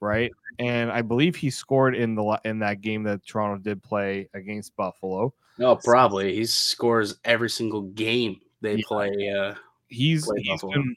right? 0.00 0.30
And 0.58 0.90
I 0.90 1.02
believe 1.02 1.36
he 1.36 1.50
scored 1.50 1.94
in 1.94 2.14
the 2.14 2.40
in 2.44 2.60
that 2.60 2.80
game 2.80 3.02
that 3.04 3.26
Toronto 3.26 3.60
did 3.62 3.82
play 3.82 4.28
against 4.34 4.76
Buffalo. 4.76 5.34
No, 5.58 5.76
probably 5.76 6.34
he 6.34 6.46
scores 6.46 7.16
every 7.24 7.50
single 7.50 7.82
game 7.82 8.40
they 8.60 8.76
yeah. 8.76 8.82
play. 8.86 9.34
Uh, 9.36 9.54
he's 9.88 10.24
play 10.24 10.40
he's 10.40 10.62
been 10.62 10.96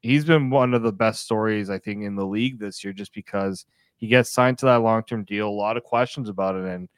he's 0.00 0.24
been 0.24 0.50
one 0.50 0.74
of 0.74 0.82
the 0.82 0.92
best 0.92 1.24
stories 1.24 1.70
I 1.70 1.78
think 1.78 2.02
in 2.02 2.16
the 2.16 2.26
league 2.26 2.58
this 2.58 2.82
year, 2.82 2.92
just 2.92 3.12
because 3.12 3.66
he 3.96 4.06
gets 4.06 4.30
signed 4.30 4.58
to 4.58 4.66
that 4.66 4.76
long 4.76 5.02
term 5.02 5.24
deal. 5.24 5.48
A 5.48 5.50
lot 5.50 5.76
of 5.76 5.84
questions 5.84 6.28
about 6.28 6.56
it, 6.56 6.64
and 6.64 6.88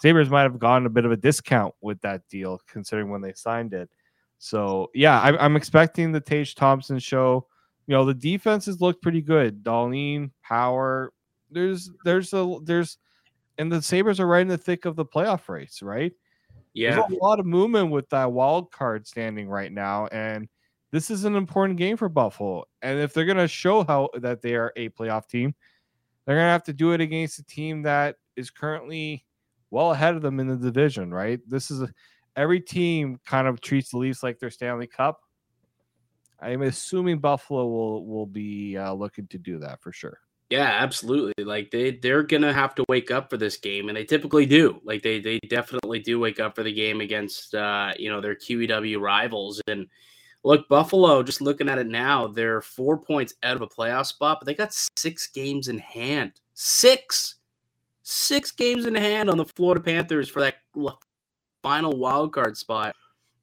Sabres 0.00 0.30
might 0.30 0.42
have 0.42 0.58
gotten 0.58 0.86
a 0.86 0.90
bit 0.90 1.04
of 1.04 1.12
a 1.12 1.16
discount 1.16 1.74
with 1.80 2.00
that 2.02 2.28
deal 2.28 2.60
considering 2.66 3.10
when 3.10 3.22
they 3.22 3.32
signed 3.32 3.72
it. 3.72 3.88
So 4.38 4.90
yeah, 4.94 5.20
I, 5.20 5.42
I'm 5.42 5.56
expecting 5.56 6.12
the 6.12 6.20
Tage 6.20 6.54
Thompson 6.54 6.98
show. 6.98 7.46
you 7.86 7.94
know 7.94 8.04
the 8.04 8.14
defenses 8.14 8.80
look 8.80 9.00
pretty 9.00 9.22
good. 9.22 9.62
Dahlin, 9.62 10.30
Power. 10.42 11.12
There's 11.50 11.90
there's 12.04 12.32
a 12.32 12.58
there's 12.62 12.98
and 13.60 13.70
the 13.70 13.82
Sabres 13.82 14.18
are 14.18 14.26
right 14.26 14.40
in 14.40 14.48
the 14.48 14.56
thick 14.56 14.86
of 14.86 14.96
the 14.96 15.04
playoff 15.04 15.46
race, 15.50 15.82
right? 15.82 16.12
Yeah. 16.72 16.94
There's 16.94 17.20
a 17.20 17.22
lot 17.22 17.38
of 17.38 17.44
movement 17.44 17.90
with 17.90 18.08
that 18.08 18.32
wild 18.32 18.72
card 18.72 19.06
standing 19.06 19.50
right 19.50 19.70
now, 19.70 20.06
and 20.06 20.48
this 20.92 21.10
is 21.10 21.24
an 21.24 21.36
important 21.36 21.78
game 21.78 21.98
for 21.98 22.08
Buffalo. 22.08 22.64
And 22.80 22.98
if 22.98 23.12
they're 23.12 23.26
gonna 23.26 23.46
show 23.46 23.84
how 23.84 24.08
that 24.14 24.40
they 24.40 24.54
are 24.54 24.72
a 24.76 24.88
playoff 24.88 25.28
team, 25.28 25.54
they're 26.24 26.36
gonna 26.36 26.48
have 26.48 26.64
to 26.64 26.72
do 26.72 26.92
it 26.92 27.02
against 27.02 27.38
a 27.38 27.44
team 27.44 27.82
that 27.82 28.16
is 28.34 28.50
currently 28.50 29.26
well 29.70 29.92
ahead 29.92 30.14
of 30.14 30.22
them 30.22 30.40
in 30.40 30.48
the 30.48 30.56
division, 30.56 31.12
right? 31.12 31.38
This 31.46 31.70
is 31.70 31.82
a, 31.82 31.92
every 32.36 32.60
team 32.60 33.20
kind 33.26 33.46
of 33.46 33.60
treats 33.60 33.90
the 33.90 33.98
Leafs 33.98 34.22
like 34.22 34.38
their 34.38 34.50
Stanley 34.50 34.86
Cup. 34.86 35.20
I'm 36.40 36.62
assuming 36.62 37.18
Buffalo 37.18 37.66
will 37.66 38.06
will 38.06 38.26
be 38.26 38.78
uh, 38.78 38.94
looking 38.94 39.26
to 39.26 39.38
do 39.38 39.58
that 39.58 39.82
for 39.82 39.92
sure. 39.92 40.18
Yeah, 40.50 40.78
absolutely. 40.80 41.44
Like 41.44 41.70
they 41.70 41.92
they're 41.92 42.24
gonna 42.24 42.52
have 42.52 42.74
to 42.74 42.84
wake 42.88 43.12
up 43.12 43.30
for 43.30 43.36
this 43.36 43.56
game, 43.56 43.88
and 43.88 43.96
they 43.96 44.04
typically 44.04 44.46
do. 44.46 44.80
Like 44.84 45.00
they 45.02 45.20
they 45.20 45.38
definitely 45.48 46.00
do 46.00 46.18
wake 46.18 46.40
up 46.40 46.56
for 46.56 46.64
the 46.64 46.72
game 46.72 47.00
against 47.00 47.54
uh, 47.54 47.92
you 47.96 48.10
know 48.10 48.20
their 48.20 48.34
QEW 48.34 49.00
rivals. 49.00 49.62
And 49.68 49.86
look, 50.42 50.68
Buffalo. 50.68 51.22
Just 51.22 51.40
looking 51.40 51.68
at 51.68 51.78
it 51.78 51.86
now, 51.86 52.26
they're 52.26 52.60
four 52.62 52.98
points 52.98 53.34
out 53.44 53.54
of 53.54 53.62
a 53.62 53.68
playoff 53.68 54.06
spot, 54.06 54.38
but 54.40 54.46
they 54.46 54.54
got 54.54 54.74
six 54.96 55.28
games 55.28 55.68
in 55.68 55.78
hand. 55.78 56.32
Six, 56.54 57.36
six 58.02 58.50
games 58.50 58.86
in 58.86 58.96
hand 58.96 59.30
on 59.30 59.38
the 59.38 59.46
Florida 59.46 59.80
Panthers 59.80 60.28
for 60.28 60.40
that 60.40 60.56
final 61.62 61.96
wild 61.96 62.32
card 62.32 62.56
spot. 62.56 62.96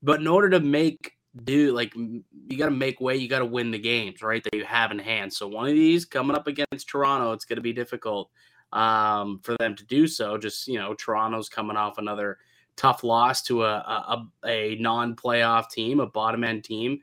But 0.04 0.20
in 0.20 0.28
order 0.28 0.50
to 0.50 0.60
make 0.60 1.17
do 1.44 1.74
like 1.74 1.94
you 1.96 2.58
got 2.58 2.66
to 2.66 2.72
make 2.72 3.00
way 3.00 3.16
you 3.16 3.28
got 3.28 3.40
to 3.40 3.46
win 3.46 3.72
the 3.72 3.80
games 3.80 4.22
right 4.22 4.44
that 4.44 4.54
you 4.54 4.66
have 4.66 4.92
in 4.92 5.00
hand. 5.00 5.32
So 5.32 5.48
one 5.48 5.68
of 5.68 5.74
these 5.74 6.06
coming 6.06 6.36
up 6.36 6.48
against 6.48 6.88
toronto 6.88 7.32
it's 7.34 7.46
going 7.46 7.58
to 7.58 7.62
be 7.62 7.74
difficult 7.74 8.30
um, 8.74 9.40
for 9.44 9.56
them 9.58 9.76
to 9.76 9.86
do 9.86 10.08
so 10.08 10.38
just 10.38 10.68
you 10.68 10.78
know 10.78 10.94
toronto's 10.94 11.50
coming 11.50 11.78
off 11.78 11.98
another 11.98 12.38
tough 12.76 13.04
loss 13.04 13.42
to 13.44 13.64
a, 13.64 13.76
a, 13.76 14.26
a 14.46 14.76
non-playoff 14.76 15.70
team 15.70 16.00
a 16.00 16.06
bottom 16.06 16.44
end 16.44 16.64
team 16.64 17.00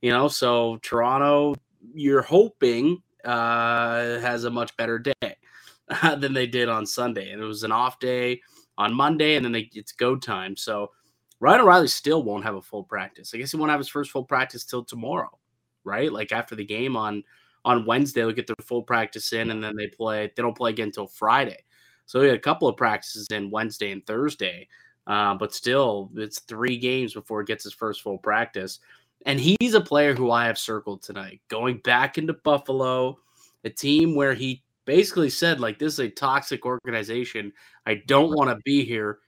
you 0.00 0.10
know 0.10 0.28
so 0.28 0.78
toronto 0.82 1.54
you're 1.92 2.22
hoping 2.22 3.02
uh, 3.24 4.18
has 4.20 4.44
a 4.44 4.50
much 4.50 4.74
better 4.76 4.98
day 4.98 5.36
than 6.18 6.32
they 6.32 6.46
did 6.46 6.68
on 6.68 6.86
sunday 6.86 7.30
and 7.30 7.42
it 7.42 7.46
was 7.46 7.64
an 7.64 7.72
off 7.72 7.98
day 7.98 8.40
on 8.78 8.94
monday 8.94 9.34
and 9.34 9.44
then 9.44 9.52
they, 9.52 9.68
it's 9.74 9.92
go 9.92 10.16
time. 10.16 10.56
So 10.56 10.92
Ryan 11.40 11.60
O'Reilly 11.60 11.88
still 11.88 12.22
won't 12.22 12.44
have 12.44 12.56
a 12.56 12.62
full 12.62 12.84
practice. 12.84 13.32
I 13.32 13.38
guess 13.38 13.52
he 13.52 13.56
won't 13.56 13.70
have 13.70 13.80
his 13.80 13.88
first 13.88 14.10
full 14.10 14.24
practice 14.24 14.64
till 14.64 14.84
tomorrow, 14.84 15.38
right? 15.84 16.12
Like 16.12 16.32
after 16.32 16.54
the 16.54 16.64
game 16.64 16.96
on 16.96 17.22
on 17.64 17.84
Wednesday, 17.86 18.20
they'll 18.20 18.32
get 18.32 18.46
their 18.46 18.56
full 18.62 18.82
practice 18.82 19.32
in, 19.32 19.50
and 19.50 19.62
then 19.62 19.76
they 19.76 19.88
play. 19.88 20.32
They 20.34 20.42
don't 20.42 20.56
play 20.56 20.70
again 20.70 20.88
until 20.88 21.06
Friday. 21.06 21.64
So 22.06 22.20
he 22.20 22.28
had 22.28 22.36
a 22.36 22.40
couple 22.40 22.68
of 22.68 22.76
practices 22.76 23.26
in 23.30 23.50
Wednesday 23.50 23.92
and 23.92 24.04
Thursday, 24.06 24.68
uh, 25.06 25.34
but 25.34 25.54
still, 25.54 26.10
it's 26.16 26.40
three 26.40 26.78
games 26.78 27.12
before 27.12 27.42
he 27.42 27.46
gets 27.46 27.64
his 27.64 27.74
first 27.74 28.02
full 28.02 28.18
practice. 28.18 28.80
And 29.26 29.38
he's 29.38 29.74
a 29.74 29.80
player 29.80 30.14
who 30.14 30.30
I 30.30 30.46
have 30.46 30.58
circled 30.58 31.02
tonight, 31.02 31.40
going 31.48 31.78
back 31.78 32.16
into 32.18 32.32
Buffalo, 32.32 33.18
a 33.64 33.70
team 33.70 34.14
where 34.14 34.32
he 34.32 34.62
basically 34.84 35.28
said, 35.28 35.60
like, 35.60 35.78
this 35.78 35.94
is 35.94 35.98
a 35.98 36.08
toxic 36.08 36.64
organization. 36.64 37.52
I 37.84 38.02
don't 38.06 38.34
want 38.34 38.48
to 38.48 38.56
be 38.64 38.84
here 38.84 39.18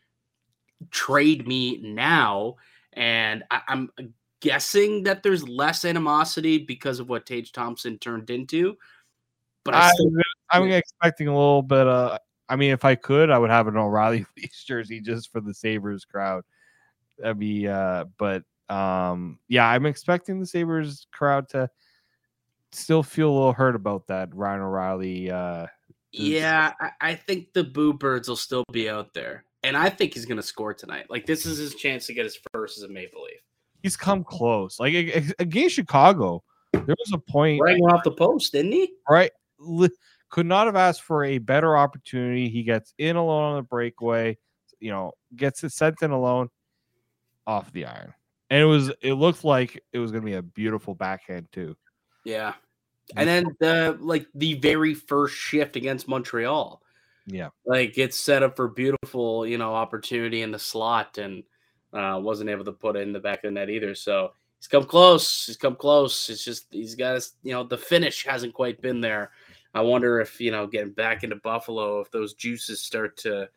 trade 0.91 1.47
me 1.47 1.79
now. 1.83 2.57
And 2.93 3.45
I, 3.51 3.61
am 3.69 3.91
guessing 4.41 5.05
that 5.05 5.23
there's 5.23 5.47
less 5.47 5.85
animosity 5.85 6.59
because 6.59 6.99
of 6.99 7.09
what 7.09 7.27
Tage 7.27 7.53
Thompson 7.53 7.99
turned 7.99 8.31
into. 8.31 8.77
But 9.65 9.75
I 9.75 9.93
am 10.53 10.71
expecting 10.71 11.29
a 11.29 11.35
little 11.35 11.63
bit. 11.63 11.87
Of, 11.87 12.19
I 12.49 12.57
mean, 12.57 12.73
if 12.73 12.85
I 12.85 12.95
could, 12.95 13.31
I 13.31 13.39
would 13.39 13.51
have 13.51 13.69
an 13.69 13.77
O'Reilly 13.77 14.27
Leafs 14.37 14.65
jersey 14.65 15.01
just 15.01 15.31
for 15.31 15.41
the 15.41 15.55
Sabres 15.55 16.05
crowd. 16.05 16.45
That'd 17.19 17.39
be, 17.39 17.69
uh, 17.69 18.07
but 18.17 18.45
um, 18.71 19.39
yeah, 19.49 19.69
I'm 19.69 19.85
expecting 19.85 20.41
the 20.41 20.47
Sabres 20.47 21.07
crowd 21.13 21.51
to 21.51 21.69
still 22.73 23.03
feel 23.03 23.31
a 23.31 23.35
little 23.35 23.53
hurt 23.53 23.77
about 23.77 24.07
that 24.07 24.35
Ryan 24.35 24.63
O'Reilly. 24.63 25.31
Uh, 25.31 25.67
yeah, 26.13 26.73
I, 26.81 26.91
I 27.01 27.15
think 27.15 27.53
the 27.53 27.63
Boo 27.63 27.93
Birds 27.93 28.29
will 28.29 28.37
still 28.37 28.65
be 28.73 28.89
out 28.89 29.13
there 29.13 29.45
and 29.63 29.77
I 29.77 29.91
think 29.91 30.15
he's 30.15 30.27
going 30.27 30.37
to 30.37 30.43
score 30.43 30.75
tonight. 30.75 31.07
Like 31.09 31.27
this 31.27 31.47
is 31.47 31.59
his 31.59 31.75
chance 31.75 32.07
to 32.07 32.15
get 32.15 32.25
his 32.25 32.39
first 32.53 32.79
as 32.79 32.85
a 32.85 32.89
Maple 32.89 33.23
Leaf. 33.23 33.41
He's 33.83 33.97
come 33.97 34.25
close. 34.25 34.79
Like 34.79 34.95
against 35.39 35.75
Chicago, 35.75 36.43
there 36.73 36.97
was 36.99 37.13
a 37.13 37.19
point 37.19 37.61
right 37.63 37.81
off 37.81 38.05
the 38.05 38.13
post, 38.13 38.53
didn't 38.53 38.73
he? 38.73 38.93
Right, 39.09 39.31
could 40.31 40.47
not 40.47 40.67
have 40.67 40.77
asked 40.77 41.03
for 41.03 41.25
a 41.25 41.39
better 41.39 41.77
opportunity. 41.77 42.49
He 42.49 42.63
gets 42.63 42.95
in 42.99 43.17
alone 43.17 43.45
on 43.45 43.57
the 43.57 43.63
breakaway. 43.63 44.39
You 44.81 44.91
know, 44.91 45.13
gets 45.37 45.65
it 45.65 45.73
sent 45.73 46.03
in 46.03 46.11
alone 46.11 46.49
off 47.47 47.73
the 47.73 47.87
iron, 47.87 48.15
and 48.49 48.61
it 48.63 48.67
was 48.67 48.91
it 49.03 49.15
looked 49.15 49.45
like 49.45 49.83
it 49.93 49.99
was 49.99 50.11
going 50.11 50.23
to 50.23 50.31
be 50.31 50.37
a 50.37 50.43
beautiful 50.43 50.95
backhand 50.95 51.49
too. 51.53 51.77
Yeah, 52.25 52.55
and 53.17 53.29
then 53.29 53.45
the 53.61 53.99
like 54.01 54.27
the 54.35 54.55
very 54.55 54.95
first 54.95 55.35
shift 55.35 55.77
against 55.77 56.09
Montreal 56.09 56.83
yeah. 57.27 57.49
Like 57.65 57.99
it's 57.99 58.17
set 58.17 58.43
up 58.43 58.57
for 58.57 58.69
beautiful, 58.69 59.47
you 59.47 59.59
know, 59.59 59.75
opportunity 59.75 60.43
in 60.43 60.51
the 60.51 60.59
slot 60.59 61.19
and 61.19 61.43
uh, 61.93 62.19
wasn't 62.23 62.51
able 62.51 62.65
to 62.65 62.73
put 62.73 62.97
it 62.97 63.01
in 63.01 63.13
the 63.13 63.21
back 63.21 63.39
of 63.39 63.49
the 63.49 63.51
net 63.53 63.71
either. 63.71 63.95
So 63.95 64.33
he's 64.59 64.69
come 64.69 64.85
close. 64.85 65.47
He's 65.47 65.57
come 65.57 65.77
close. 65.77 66.29
It's 66.29 66.45
just 66.45 66.67
he's 66.71 66.95
got 66.95 67.15
his, 67.15 67.33
you 67.43 67.53
know, 67.53 67.65
the 67.65 67.79
finish 67.79 68.25
hasn't 68.25 68.55
quite 68.55 68.81
been 68.81 69.01
there. 69.01 69.31
I 69.75 69.83
wonder 69.83 70.21
if, 70.21 70.41
you 70.41 70.51
know, 70.51 70.67
getting 70.67 70.93
back 70.93 71.23
into 71.23 71.37
Buffalo, 71.37 72.01
if 72.01 72.11
those 72.11 72.35
juices 72.35 72.81
start 72.81 73.17
to 73.19 73.49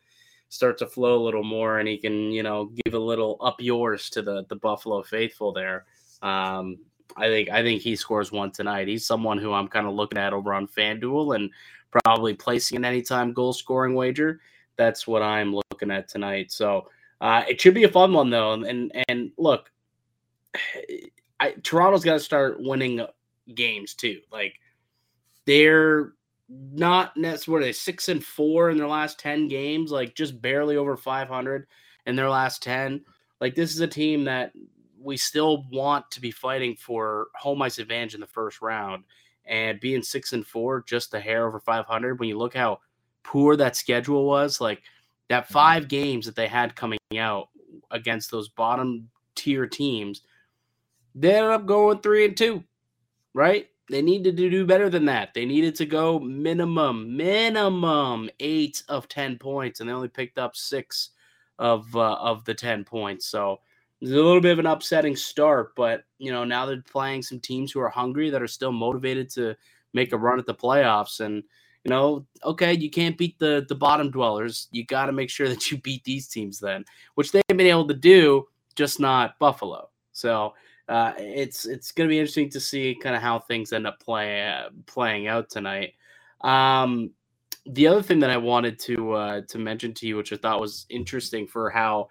start 0.48 0.78
to 0.78 0.86
flow 0.86 1.16
a 1.20 1.24
little 1.24 1.42
more 1.42 1.78
and 1.80 1.88
he 1.88 1.98
can, 1.98 2.30
you 2.30 2.42
know, 2.42 2.70
give 2.84 2.94
a 2.94 2.98
little 2.98 3.36
up 3.40 3.60
yours 3.60 4.10
to 4.10 4.22
the 4.22 4.44
the 4.48 4.56
Buffalo 4.56 5.02
faithful 5.02 5.52
there. 5.52 5.86
Um, 6.22 6.78
I 7.16 7.28
think 7.28 7.50
I 7.50 7.62
think 7.62 7.82
he 7.82 7.96
scores 7.96 8.32
one 8.32 8.50
tonight. 8.50 8.88
He's 8.88 9.06
someone 9.06 9.38
who 9.38 9.52
I'm 9.52 9.68
kind 9.68 9.86
of 9.86 9.94
looking 9.94 10.18
at 10.18 10.32
over 10.32 10.54
on 10.54 10.66
FanDuel 10.66 11.36
and 11.36 11.50
probably 12.02 12.34
placing 12.34 12.76
an 12.76 12.84
anytime 12.84 13.32
goal 13.32 13.52
scoring 13.52 13.94
wager. 13.94 14.40
That's 14.76 15.06
what 15.06 15.22
I'm 15.22 15.54
looking 15.54 15.90
at 15.90 16.08
tonight. 16.08 16.50
So 16.50 16.88
uh, 17.20 17.44
it 17.48 17.60
should 17.60 17.74
be 17.74 17.84
a 17.84 17.88
fun 17.88 18.12
one 18.12 18.30
though. 18.30 18.52
And 18.52 18.92
and 19.08 19.30
look, 19.38 19.70
I, 21.40 21.50
Toronto's 21.62 22.04
got 22.04 22.14
to 22.14 22.20
start 22.20 22.60
winning 22.60 23.04
games 23.54 23.94
too. 23.94 24.20
Like 24.30 24.54
they're 25.46 26.12
not 26.48 27.16
necessarily 27.16 27.72
six 27.72 28.08
and 28.08 28.24
four 28.24 28.70
in 28.70 28.78
their 28.78 28.88
last 28.88 29.18
ten 29.18 29.48
games, 29.48 29.90
like 29.90 30.14
just 30.14 30.40
barely 30.40 30.76
over 30.76 30.96
500 30.96 31.66
in 32.06 32.16
their 32.16 32.30
last 32.30 32.62
ten. 32.62 33.02
Like 33.40 33.54
this 33.54 33.74
is 33.74 33.80
a 33.80 33.86
team 33.86 34.24
that 34.24 34.52
we 35.00 35.16
still 35.16 35.66
want 35.70 36.10
to 36.12 36.20
be 36.20 36.30
fighting 36.30 36.76
for 36.76 37.26
home 37.34 37.60
ice 37.62 37.78
advantage 37.78 38.14
in 38.14 38.20
the 38.20 38.26
first 38.26 38.62
round 38.62 39.04
and 39.46 39.80
being 39.80 40.02
six 40.02 40.32
and 40.32 40.46
four, 40.46 40.82
just 40.82 41.14
a 41.14 41.20
hair 41.20 41.46
over 41.46 41.60
500. 41.60 42.18
When 42.18 42.28
you 42.28 42.38
look 42.38 42.54
how 42.54 42.80
poor 43.22 43.56
that 43.56 43.76
schedule 43.76 44.26
was, 44.26 44.60
like 44.60 44.82
that 45.28 45.44
mm-hmm. 45.44 45.54
five 45.54 45.88
games 45.88 46.26
that 46.26 46.36
they 46.36 46.46
had 46.46 46.76
coming 46.76 46.98
out 47.18 47.48
against 47.90 48.30
those 48.30 48.48
bottom 48.48 49.08
tier 49.34 49.66
teams, 49.66 50.22
they 51.14 51.34
ended 51.34 51.52
up 51.52 51.66
going 51.66 51.98
three 52.00 52.24
and 52.24 52.36
two, 52.36 52.64
right? 53.34 53.68
They 53.90 54.00
needed 54.00 54.36
to 54.36 54.50
do 54.50 54.64
better 54.64 54.88
than 54.88 55.04
that. 55.06 55.34
They 55.34 55.44
needed 55.44 55.74
to 55.76 55.86
go 55.86 56.18
minimum, 56.18 57.16
minimum 57.16 58.30
eight 58.40 58.82
of 58.88 59.08
10 59.08 59.38
points, 59.38 59.80
and 59.80 59.88
they 59.88 59.92
only 59.92 60.08
picked 60.08 60.38
up 60.38 60.56
six 60.56 61.10
of 61.58 61.94
uh, 61.94 62.14
of 62.14 62.44
the 62.44 62.54
10 62.54 62.84
points. 62.84 63.26
So 63.26 63.60
it's 64.04 64.12
a 64.12 64.16
little 64.16 64.40
bit 64.40 64.52
of 64.52 64.58
an 64.58 64.66
upsetting 64.66 65.16
start, 65.16 65.74
but 65.74 66.04
you 66.18 66.30
know 66.30 66.44
now 66.44 66.66
they're 66.66 66.82
playing 66.82 67.22
some 67.22 67.40
teams 67.40 67.72
who 67.72 67.80
are 67.80 67.88
hungry 67.88 68.28
that 68.28 68.42
are 68.42 68.46
still 68.46 68.72
motivated 68.72 69.30
to 69.30 69.56
make 69.94 70.12
a 70.12 70.18
run 70.18 70.38
at 70.38 70.44
the 70.44 70.54
playoffs. 70.54 71.20
And 71.20 71.42
you 71.84 71.90
know, 71.90 72.26
okay, 72.44 72.74
you 72.74 72.90
can't 72.90 73.16
beat 73.16 73.38
the 73.38 73.64
the 73.68 73.74
bottom 73.74 74.10
dwellers. 74.10 74.68
You 74.72 74.84
got 74.84 75.06
to 75.06 75.12
make 75.12 75.30
sure 75.30 75.48
that 75.50 75.70
you 75.70 75.78
beat 75.78 76.04
these 76.04 76.28
teams 76.28 76.60
then, 76.60 76.84
which 77.14 77.32
they've 77.32 77.42
been 77.48 77.60
able 77.60 77.88
to 77.88 77.94
do, 77.94 78.46
just 78.74 79.00
not 79.00 79.38
Buffalo. 79.38 79.88
So 80.12 80.54
uh, 80.88 81.14
it's 81.16 81.64
it's 81.64 81.92
going 81.92 82.06
to 82.06 82.12
be 82.12 82.18
interesting 82.18 82.50
to 82.50 82.60
see 82.60 82.96
kind 83.02 83.16
of 83.16 83.22
how 83.22 83.38
things 83.38 83.72
end 83.72 83.86
up 83.86 84.00
playing 84.00 84.46
uh, 84.46 84.68
playing 84.86 85.28
out 85.28 85.48
tonight. 85.48 85.94
Um, 86.42 87.10
the 87.66 87.86
other 87.86 88.02
thing 88.02 88.20
that 88.20 88.28
I 88.28 88.36
wanted 88.36 88.78
to 88.80 89.12
uh, 89.12 89.40
to 89.48 89.58
mention 89.58 89.94
to 89.94 90.06
you, 90.06 90.16
which 90.16 90.32
I 90.32 90.36
thought 90.36 90.60
was 90.60 90.84
interesting 90.90 91.46
for 91.46 91.70
how 91.70 92.08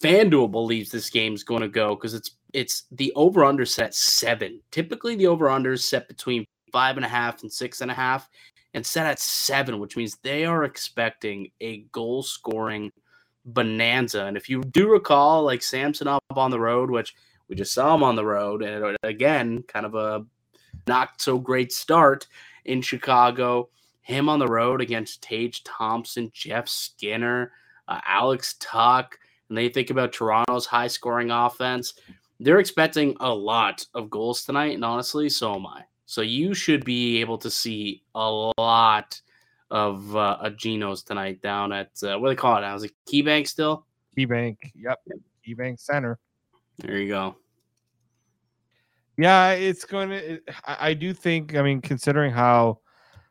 FanDuel 0.00 0.50
believes 0.50 0.90
this 0.90 1.10
game's 1.10 1.44
going 1.44 1.62
to 1.62 1.68
go 1.68 1.94
because 1.94 2.14
it's 2.14 2.32
it's 2.52 2.84
the 2.92 3.12
over 3.14 3.44
under 3.44 3.66
set 3.66 3.94
seven. 3.94 4.60
Typically, 4.70 5.16
the 5.16 5.26
over 5.26 5.50
under 5.50 5.72
is 5.72 5.84
set 5.84 6.08
between 6.08 6.46
five 6.72 6.96
and 6.96 7.04
a 7.04 7.08
half 7.08 7.42
and 7.42 7.52
six 7.52 7.80
and 7.80 7.90
a 7.90 7.94
half, 7.94 8.28
and 8.74 8.84
set 8.84 9.06
at 9.06 9.18
seven, 9.18 9.78
which 9.78 9.96
means 9.96 10.18
they 10.22 10.44
are 10.44 10.64
expecting 10.64 11.50
a 11.60 11.78
goal 11.92 12.22
scoring 12.22 12.92
bonanza. 13.44 14.24
And 14.26 14.36
if 14.36 14.48
you 14.48 14.62
do 14.62 14.90
recall, 14.90 15.42
like 15.42 15.62
Samsonov 15.62 16.20
on 16.30 16.50
the 16.50 16.60
road, 16.60 16.90
which 16.90 17.14
we 17.48 17.56
just 17.56 17.74
saw 17.74 17.94
him 17.94 18.02
on 18.02 18.16
the 18.16 18.24
road, 18.24 18.62
and 18.62 18.96
again, 19.02 19.62
kind 19.68 19.86
of 19.86 19.94
a 19.94 20.24
not 20.86 21.20
so 21.20 21.38
great 21.38 21.72
start 21.72 22.26
in 22.64 22.82
Chicago. 22.82 23.68
Him 24.02 24.28
on 24.28 24.38
the 24.38 24.48
road 24.48 24.80
against 24.80 25.22
Tage 25.22 25.64
Thompson, 25.64 26.30
Jeff 26.34 26.68
Skinner, 26.68 27.52
uh, 27.88 28.00
Alex 28.06 28.54
Tuch, 28.60 29.18
and 29.54 29.58
they 29.58 29.68
think 29.68 29.90
about 29.90 30.12
Toronto's 30.12 30.66
high 30.66 30.88
scoring 30.88 31.30
offense. 31.30 31.94
They're 32.40 32.58
expecting 32.58 33.16
a 33.20 33.32
lot 33.32 33.86
of 33.94 34.10
goals 34.10 34.44
tonight, 34.44 34.74
and 34.74 34.84
honestly, 34.84 35.28
so 35.28 35.54
am 35.54 35.64
I. 35.64 35.84
So 36.06 36.22
you 36.22 36.54
should 36.54 36.84
be 36.84 37.20
able 37.20 37.38
to 37.38 37.48
see 37.48 38.02
a 38.16 38.50
lot 38.58 39.20
of 39.70 40.16
uh, 40.16 40.38
a 40.40 40.50
Geno's 40.50 41.04
tonight 41.04 41.40
down 41.40 41.72
at 41.72 41.90
uh, 42.02 42.18
what 42.18 42.30
do 42.30 42.34
they 42.34 42.40
call 42.40 42.58
it 42.58 42.62
now? 42.62 42.74
Is 42.74 42.82
it 42.82 42.90
KeyBank 43.06 43.46
still? 43.46 43.86
KeyBank, 44.18 44.56
yep, 44.74 44.98
KeyBank 45.46 45.78
Center. 45.78 46.18
There 46.78 46.98
you 46.98 47.06
go. 47.06 47.36
Yeah, 49.16 49.52
it's 49.52 49.84
going 49.84 50.08
to. 50.08 50.32
It, 50.32 50.42
I, 50.66 50.88
I 50.88 50.94
do 50.94 51.14
think. 51.14 51.54
I 51.54 51.62
mean, 51.62 51.80
considering 51.80 52.32
how 52.32 52.80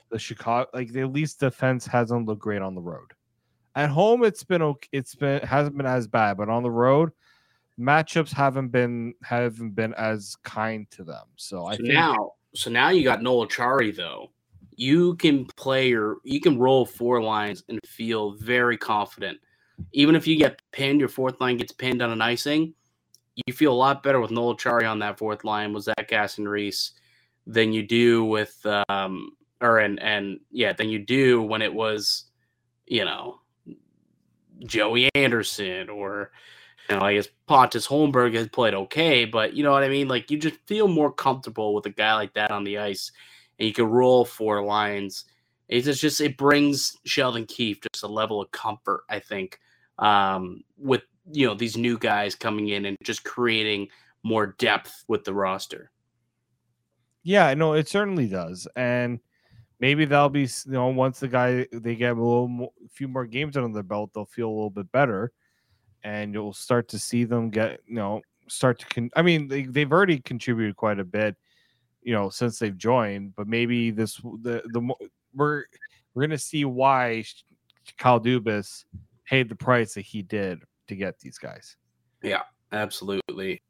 the 0.10 0.18
Chicago, 0.18 0.70
like 0.74 0.96
at 0.96 1.12
least 1.12 1.42
defense 1.42 1.86
hasn't 1.86 2.28
looked 2.28 2.42
great 2.42 2.62
on 2.62 2.76
the 2.76 2.82
road. 2.82 3.12
At 3.76 3.90
home, 3.90 4.24
it's 4.24 4.44
been 4.44 4.62
okay. 4.62 4.88
It's 4.92 5.16
been 5.16 5.42
hasn't 5.42 5.76
been 5.78 5.86
as 5.86 6.08
bad, 6.08 6.38
but 6.38 6.50
on 6.50 6.64
the 6.64 6.72
road, 6.72 7.12
matchups 7.80 8.32
haven't 8.32 8.70
been 8.70 9.14
haven't 9.24 9.72
been 9.72 9.94
as 9.96 10.36
kind 10.44 10.90
to 10.92 11.04
them. 11.04 11.26
So 11.36 11.66
I 11.66 11.74
So 11.74 11.78
think 11.78 11.94
now, 11.94 12.34
so 12.54 12.70
now 12.70 12.90
you 12.90 13.04
got 13.04 13.22
Noel 13.22 13.48
Acciari 13.48 13.96
though. 13.96 14.32
You 14.76 15.16
can 15.16 15.46
play 15.46 15.90
your, 15.90 16.18
you 16.24 16.42
can 16.42 16.58
roll 16.58 16.86
four 16.86 17.22
lines 17.22 17.64
and 17.70 17.80
feel 17.86 18.32
very 18.32 18.78
confident. 18.78 19.40
Even 19.92 20.16
if 20.16 20.26
you 20.26 20.36
get 20.36 20.62
pinned, 20.72 21.00
your 21.00 21.10
fourth 21.10 21.40
line 21.40 21.58
gets 21.58 21.72
pinned 21.72 22.02
on 22.02 22.12
an 22.12 22.22
icing, 22.22 22.74
you 23.46 23.54
feel 23.54 23.72
a 23.72 23.76
lot 23.76 24.02
better 24.02 24.20
with 24.20 24.32
Noel 24.32 24.56
Acciari 24.56 24.90
on 24.90 25.00
that 25.00 25.18
fourth 25.18 25.44
line 25.44 25.74
with 25.74 25.84
Zach 25.84 26.12
Aston 26.12 26.48
Reese 26.48 26.92
than 27.46 27.74
you 27.74 27.84
do 27.84 28.24
with, 28.24 28.66
um, 28.90 29.32
or 29.62 29.80
and 29.80 30.00
and 30.02 30.40
yeah, 30.52 30.74
than 30.74 30.90
you 30.90 31.00
do 31.00 31.42
when 31.42 31.62
it 31.62 31.74
was, 31.74 32.26
you 32.88 33.06
know, 33.06 33.40
Joey 34.66 35.10
Anderson 35.16 35.90
or 35.90 36.32
you 36.90 36.96
know, 36.96 37.02
I 37.02 37.14
guess 37.14 37.28
Pontus 37.48 37.88
Holmberg 37.88 38.36
has 38.36 38.50
played 38.50 38.74
okay, 38.74 39.26
but 39.26 39.54
you 39.54 39.64
know 39.64 39.72
what 39.72 39.84
I 39.84 39.90
mean? 39.90 40.08
Like 40.08 40.30
you 40.30 40.38
just 40.38 40.58
feel 40.66 40.88
more 40.88 41.12
comfortable 41.12 41.74
with 41.74 41.86
a 41.86 41.90
guy 41.90 42.14
like 42.16 42.34
that 42.34 42.52
on 42.52 42.64
the 42.64 42.78
ice 42.78 43.12
and 43.60 43.68
you 43.68 43.74
can 43.74 43.86
roll 43.86 44.26
four 44.26 44.64
lines. 44.64 45.26
It's 45.70 46.00
just, 46.00 46.20
it 46.20 46.38
brings 46.38 46.98
Sheldon 47.06 47.46
Keefe 47.46 47.82
just 47.94 48.04
a 48.04 48.08
level 48.08 48.42
of 48.42 48.52
comfort, 48.52 49.04
I 49.10 49.20
think, 49.20 49.60
um, 49.98 50.64
with 50.78 51.04
you 51.32 51.48
know 51.48 51.54
these 51.54 51.78
new 51.78 51.98
guys 51.98 52.36
coming 52.36 52.70
in 52.70 52.86
and 52.86 52.98
just 53.04 53.24
creating 53.24 53.88
more 54.24 54.48
depth 54.60 55.04
with 55.08 55.24
the 55.24 55.34
roster. 55.34 55.92
Yeah, 57.24 57.54
no, 57.54 57.74
it 57.74 57.88
certainly 57.88 58.28
does, 58.28 58.68
and 58.76 59.20
maybe 59.84 60.06
that'll 60.06 60.30
be 60.30 60.44
you 60.44 60.72
know 60.72 60.88
once 60.88 61.20
the 61.20 61.28
guy 61.28 61.68
they 61.74 61.94
get 61.94 62.12
a 62.12 62.24
little 62.24 62.48
more, 62.48 62.72
few 62.90 63.10
more 63.10 63.26
games 63.26 63.58
under 63.58 63.74
their 63.74 63.84
belt, 63.84 64.12
they'll 64.14 64.26
feel 64.26 64.48
a 64.48 64.56
little 64.60 64.70
bit 64.70 64.90
better, 64.94 65.34
and 66.06 66.34
you'll 66.34 66.54
start 66.54 66.88
to 66.88 66.98
see 66.98 67.26
them 67.26 67.50
get 67.50 67.82
you 67.86 67.96
know 67.96 68.22
start 68.48 68.80
to. 68.80 68.86
Con- 68.86 69.12
I 69.18 69.22
mean, 69.22 69.50
they, 69.50 69.64
they've 69.64 69.92
already 69.92 70.20
contributed 70.20 70.78
quite 70.78 71.00
a 71.00 71.04
bit, 71.04 71.36
you 72.02 72.14
know, 72.14 72.30
since 72.30 72.60
they've 72.60 72.78
joined. 72.78 73.36
But 73.36 73.48
maybe 73.48 73.92
this 73.92 74.16
the 74.16 74.64
the 74.72 74.94
we're 75.36 75.66
we're 76.14 76.24
gonna 76.24 76.38
see 76.38 76.64
why 76.64 77.26
Kyle 77.98 78.22
Dubas 78.22 78.86
paid 79.26 79.50
the 79.50 79.56
price 79.56 79.96
that 79.96 80.06
he 80.06 80.22
did 80.22 80.62
to 80.88 80.96
get 80.96 81.20
these 81.20 81.38
guys. 81.38 81.76
Yeah, 82.22 82.44
absolutely. 82.72 83.62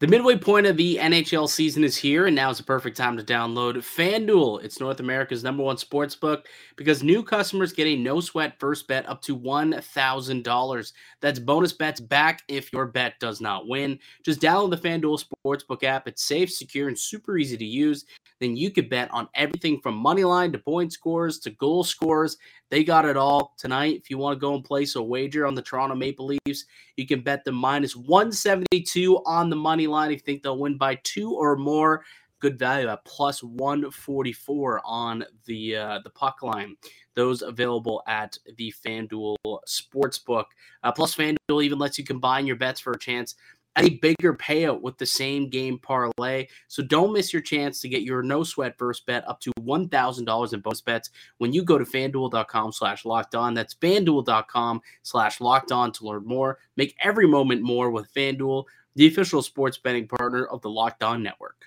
The 0.00 0.06
midway 0.06 0.38
point 0.38 0.66
of 0.66 0.78
the 0.78 0.96
NHL 0.96 1.46
season 1.46 1.84
is 1.84 1.94
here, 1.94 2.24
and 2.24 2.34
now 2.34 2.48
is 2.48 2.56
the 2.56 2.64
perfect 2.64 2.96
time 2.96 3.18
to 3.18 3.22
download 3.22 3.76
FanDuel. 3.76 4.64
It's 4.64 4.80
North 4.80 4.98
America's 4.98 5.44
number 5.44 5.62
one 5.62 5.76
sports 5.76 6.16
book 6.16 6.46
because 6.76 7.02
new 7.02 7.22
customers 7.22 7.74
get 7.74 7.86
a 7.86 7.96
no 7.96 8.18
sweat 8.22 8.58
first 8.58 8.88
bet 8.88 9.06
up 9.06 9.20
to 9.20 9.38
$1,000. 9.38 10.92
That's 11.20 11.38
bonus 11.38 11.74
bets 11.74 12.00
back 12.00 12.40
if 12.48 12.72
your 12.72 12.86
bet 12.86 13.20
does 13.20 13.42
not 13.42 13.68
win. 13.68 13.98
Just 14.24 14.40
download 14.40 14.70
the 14.70 14.88
FanDuel 14.88 15.22
Sportsbook 15.44 15.84
app. 15.84 16.08
It's 16.08 16.24
safe, 16.24 16.50
secure, 16.50 16.88
and 16.88 16.98
super 16.98 17.36
easy 17.36 17.58
to 17.58 17.66
use. 17.66 18.06
Then 18.40 18.56
you 18.56 18.70
could 18.70 18.88
bet 18.88 19.10
on 19.12 19.28
everything 19.34 19.80
from 19.80 19.94
money 19.94 20.24
line 20.24 20.50
to 20.52 20.58
point 20.58 20.92
scores 20.92 21.38
to 21.40 21.50
goal 21.50 21.84
scores. 21.84 22.38
They 22.70 22.82
got 22.82 23.04
it 23.04 23.16
all 23.16 23.54
tonight. 23.58 24.00
If 24.02 24.10
you 24.10 24.18
want 24.18 24.36
to 24.36 24.40
go 24.40 24.54
and 24.54 24.64
place 24.64 24.96
a 24.96 25.02
wager 25.02 25.46
on 25.46 25.54
the 25.54 25.62
Toronto 25.62 25.94
Maple 25.94 26.26
Leafs, 26.46 26.64
you 26.96 27.06
can 27.06 27.20
bet 27.20 27.44
the 27.44 27.52
minus 27.52 27.94
172 27.94 29.22
on 29.26 29.50
the 29.50 29.56
money 29.56 29.86
line 29.86 30.10
if 30.10 30.20
you 30.20 30.24
think 30.24 30.42
they'll 30.42 30.58
win 30.58 30.78
by 30.78 30.98
two 31.04 31.32
or 31.32 31.56
more. 31.56 32.04
Good 32.40 32.58
value 32.58 32.88
at 32.88 33.04
plus 33.04 33.42
144 33.42 34.80
on 34.86 35.24
the 35.44 35.76
uh, 35.76 36.00
the 36.02 36.08
puck 36.08 36.42
line. 36.42 36.74
Those 37.14 37.42
available 37.42 38.02
at 38.06 38.38
the 38.56 38.72
FanDuel 38.82 39.36
Sportsbook. 39.68 40.46
Uh, 40.82 40.90
plus, 40.90 41.14
FanDuel 41.14 41.62
even 41.62 41.78
lets 41.78 41.98
you 41.98 42.04
combine 42.04 42.46
your 42.46 42.56
bets 42.56 42.80
for 42.80 42.92
a 42.92 42.98
chance 42.98 43.34
a 43.76 43.90
bigger 43.98 44.34
payout 44.34 44.80
with 44.80 44.98
the 44.98 45.06
same 45.06 45.48
game 45.48 45.78
parlay. 45.78 46.46
So 46.68 46.82
don't 46.82 47.12
miss 47.12 47.32
your 47.32 47.42
chance 47.42 47.80
to 47.80 47.88
get 47.88 48.02
your 48.02 48.22
no 48.22 48.42
sweat 48.42 48.76
first 48.76 49.06
bet 49.06 49.26
up 49.28 49.40
to 49.40 49.52
$1,000 49.60 50.52
in 50.52 50.60
bonus 50.60 50.80
bets 50.80 51.10
when 51.38 51.52
you 51.52 51.62
go 51.62 51.78
to 51.78 51.84
fanduel.com 51.84 52.72
slash 52.72 53.04
locked 53.04 53.34
on. 53.34 53.54
That's 53.54 53.74
fanduel.com 53.74 54.80
slash 55.02 55.40
locked 55.40 55.72
on 55.72 55.92
to 55.92 56.04
learn 56.04 56.26
more. 56.26 56.58
Make 56.76 56.96
every 57.02 57.26
moment 57.26 57.62
more 57.62 57.90
with 57.90 58.12
Fanduel, 58.12 58.64
the 58.96 59.06
official 59.06 59.42
sports 59.42 59.78
betting 59.78 60.08
partner 60.08 60.46
of 60.46 60.60
the 60.62 60.70
Locked 60.70 61.02
On 61.02 61.22
Network. 61.22 61.66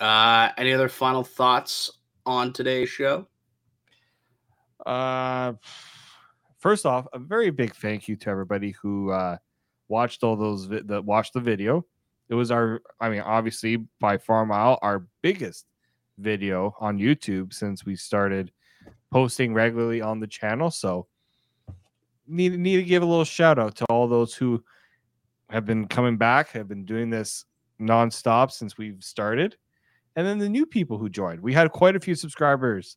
Uh, 0.00 0.50
any 0.56 0.72
other 0.72 0.88
final 0.88 1.24
thoughts 1.24 1.90
on 2.26 2.52
today's 2.52 2.88
show? 2.88 3.26
Uh, 4.84 5.54
first 6.58 6.86
off, 6.86 7.06
a 7.12 7.18
very 7.18 7.50
big 7.50 7.74
thank 7.74 8.06
you 8.08 8.16
to 8.16 8.30
everybody 8.30 8.72
who 8.72 9.10
uh, 9.10 9.36
watched 9.88 10.22
all 10.22 10.36
those 10.36 10.64
vi- 10.66 10.82
that 10.84 11.04
watched 11.04 11.34
the 11.34 11.40
video. 11.40 11.84
It 12.28 12.34
was 12.34 12.50
our, 12.50 12.80
I 13.00 13.10
mean, 13.10 13.20
obviously 13.20 13.76
by 14.00 14.18
far 14.18 14.46
mile 14.46 14.78
our 14.82 15.06
biggest 15.22 15.66
video 16.18 16.74
on 16.80 16.98
YouTube 16.98 17.52
since 17.52 17.84
we 17.84 17.96
started 17.96 18.52
posting 19.12 19.54
regularly 19.54 20.00
on 20.00 20.20
the 20.20 20.26
channel. 20.26 20.70
So 20.70 21.06
need 22.26 22.58
need 22.58 22.76
to 22.76 22.82
give 22.82 23.02
a 23.02 23.06
little 23.06 23.24
shout 23.24 23.58
out 23.58 23.76
to 23.76 23.84
all 23.86 24.08
those 24.08 24.34
who 24.34 24.62
have 25.50 25.64
been 25.64 25.86
coming 25.86 26.16
back, 26.16 26.50
have 26.50 26.68
been 26.68 26.84
doing 26.84 27.10
this 27.10 27.44
nonstop 27.80 28.50
since 28.50 28.78
we've 28.78 29.02
started, 29.02 29.56
and 30.16 30.26
then 30.26 30.38
the 30.38 30.48
new 30.48 30.66
people 30.66 30.98
who 30.98 31.08
joined. 31.08 31.40
We 31.40 31.52
had 31.52 31.70
quite 31.70 31.96
a 31.96 32.00
few 32.00 32.14
subscribers 32.14 32.96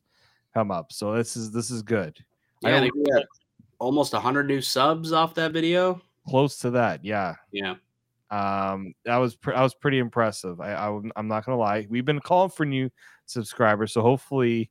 come 0.54 0.70
up, 0.70 0.92
so 0.92 1.14
this 1.14 1.36
is 1.36 1.50
this 1.50 1.70
is 1.70 1.82
good. 1.82 2.18
Yeah, 2.62 2.78
I 2.78 2.90
we 2.94 3.04
had 3.12 3.24
almost 3.78 4.12
100 4.12 4.46
new 4.46 4.60
subs 4.60 5.12
off 5.12 5.34
that 5.34 5.52
video. 5.52 6.00
Close 6.28 6.58
to 6.58 6.70
that, 6.70 7.04
yeah. 7.04 7.34
Yeah. 7.52 7.74
Um, 8.30 8.94
that 9.04 9.16
was 9.16 9.38
that 9.46 9.60
was 9.60 9.74
pretty 9.74 9.98
impressive. 9.98 10.60
I, 10.60 10.74
I 10.74 11.00
I'm 11.16 11.28
not 11.28 11.46
gonna 11.46 11.58
lie. 11.58 11.86
We've 11.88 12.04
been 12.04 12.20
calling 12.20 12.50
for 12.50 12.66
new 12.66 12.90
subscribers, 13.24 13.92
so 13.92 14.02
hopefully, 14.02 14.70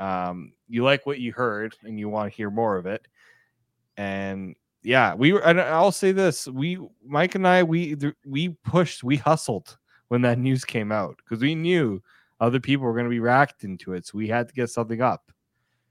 um, 0.00 0.52
you 0.68 0.82
like 0.82 1.06
what 1.06 1.20
you 1.20 1.32
heard 1.32 1.76
and 1.84 1.98
you 1.98 2.08
want 2.08 2.30
to 2.32 2.36
hear 2.36 2.50
more 2.50 2.76
of 2.76 2.86
it. 2.86 3.06
And 3.96 4.56
yeah, 4.82 5.14
we 5.14 5.32
were. 5.32 5.44
And 5.44 5.60
I'll 5.60 5.92
say 5.92 6.10
this: 6.10 6.48
we, 6.48 6.78
Mike 7.06 7.36
and 7.36 7.46
I, 7.46 7.62
we 7.62 7.94
th- 7.94 8.14
we 8.26 8.48
pushed, 8.64 9.04
we 9.04 9.16
hustled 9.16 9.78
when 10.08 10.22
that 10.22 10.38
news 10.38 10.64
came 10.64 10.90
out 10.90 11.16
because 11.18 11.42
we 11.42 11.54
knew 11.54 12.02
other 12.40 12.58
people 12.58 12.86
were 12.86 12.94
going 12.94 13.04
to 13.04 13.10
be 13.10 13.20
reacting 13.20 13.78
to 13.78 13.92
it, 13.92 14.06
so 14.06 14.18
we 14.18 14.26
had 14.26 14.48
to 14.48 14.54
get 14.54 14.70
something 14.70 15.00
up. 15.00 15.30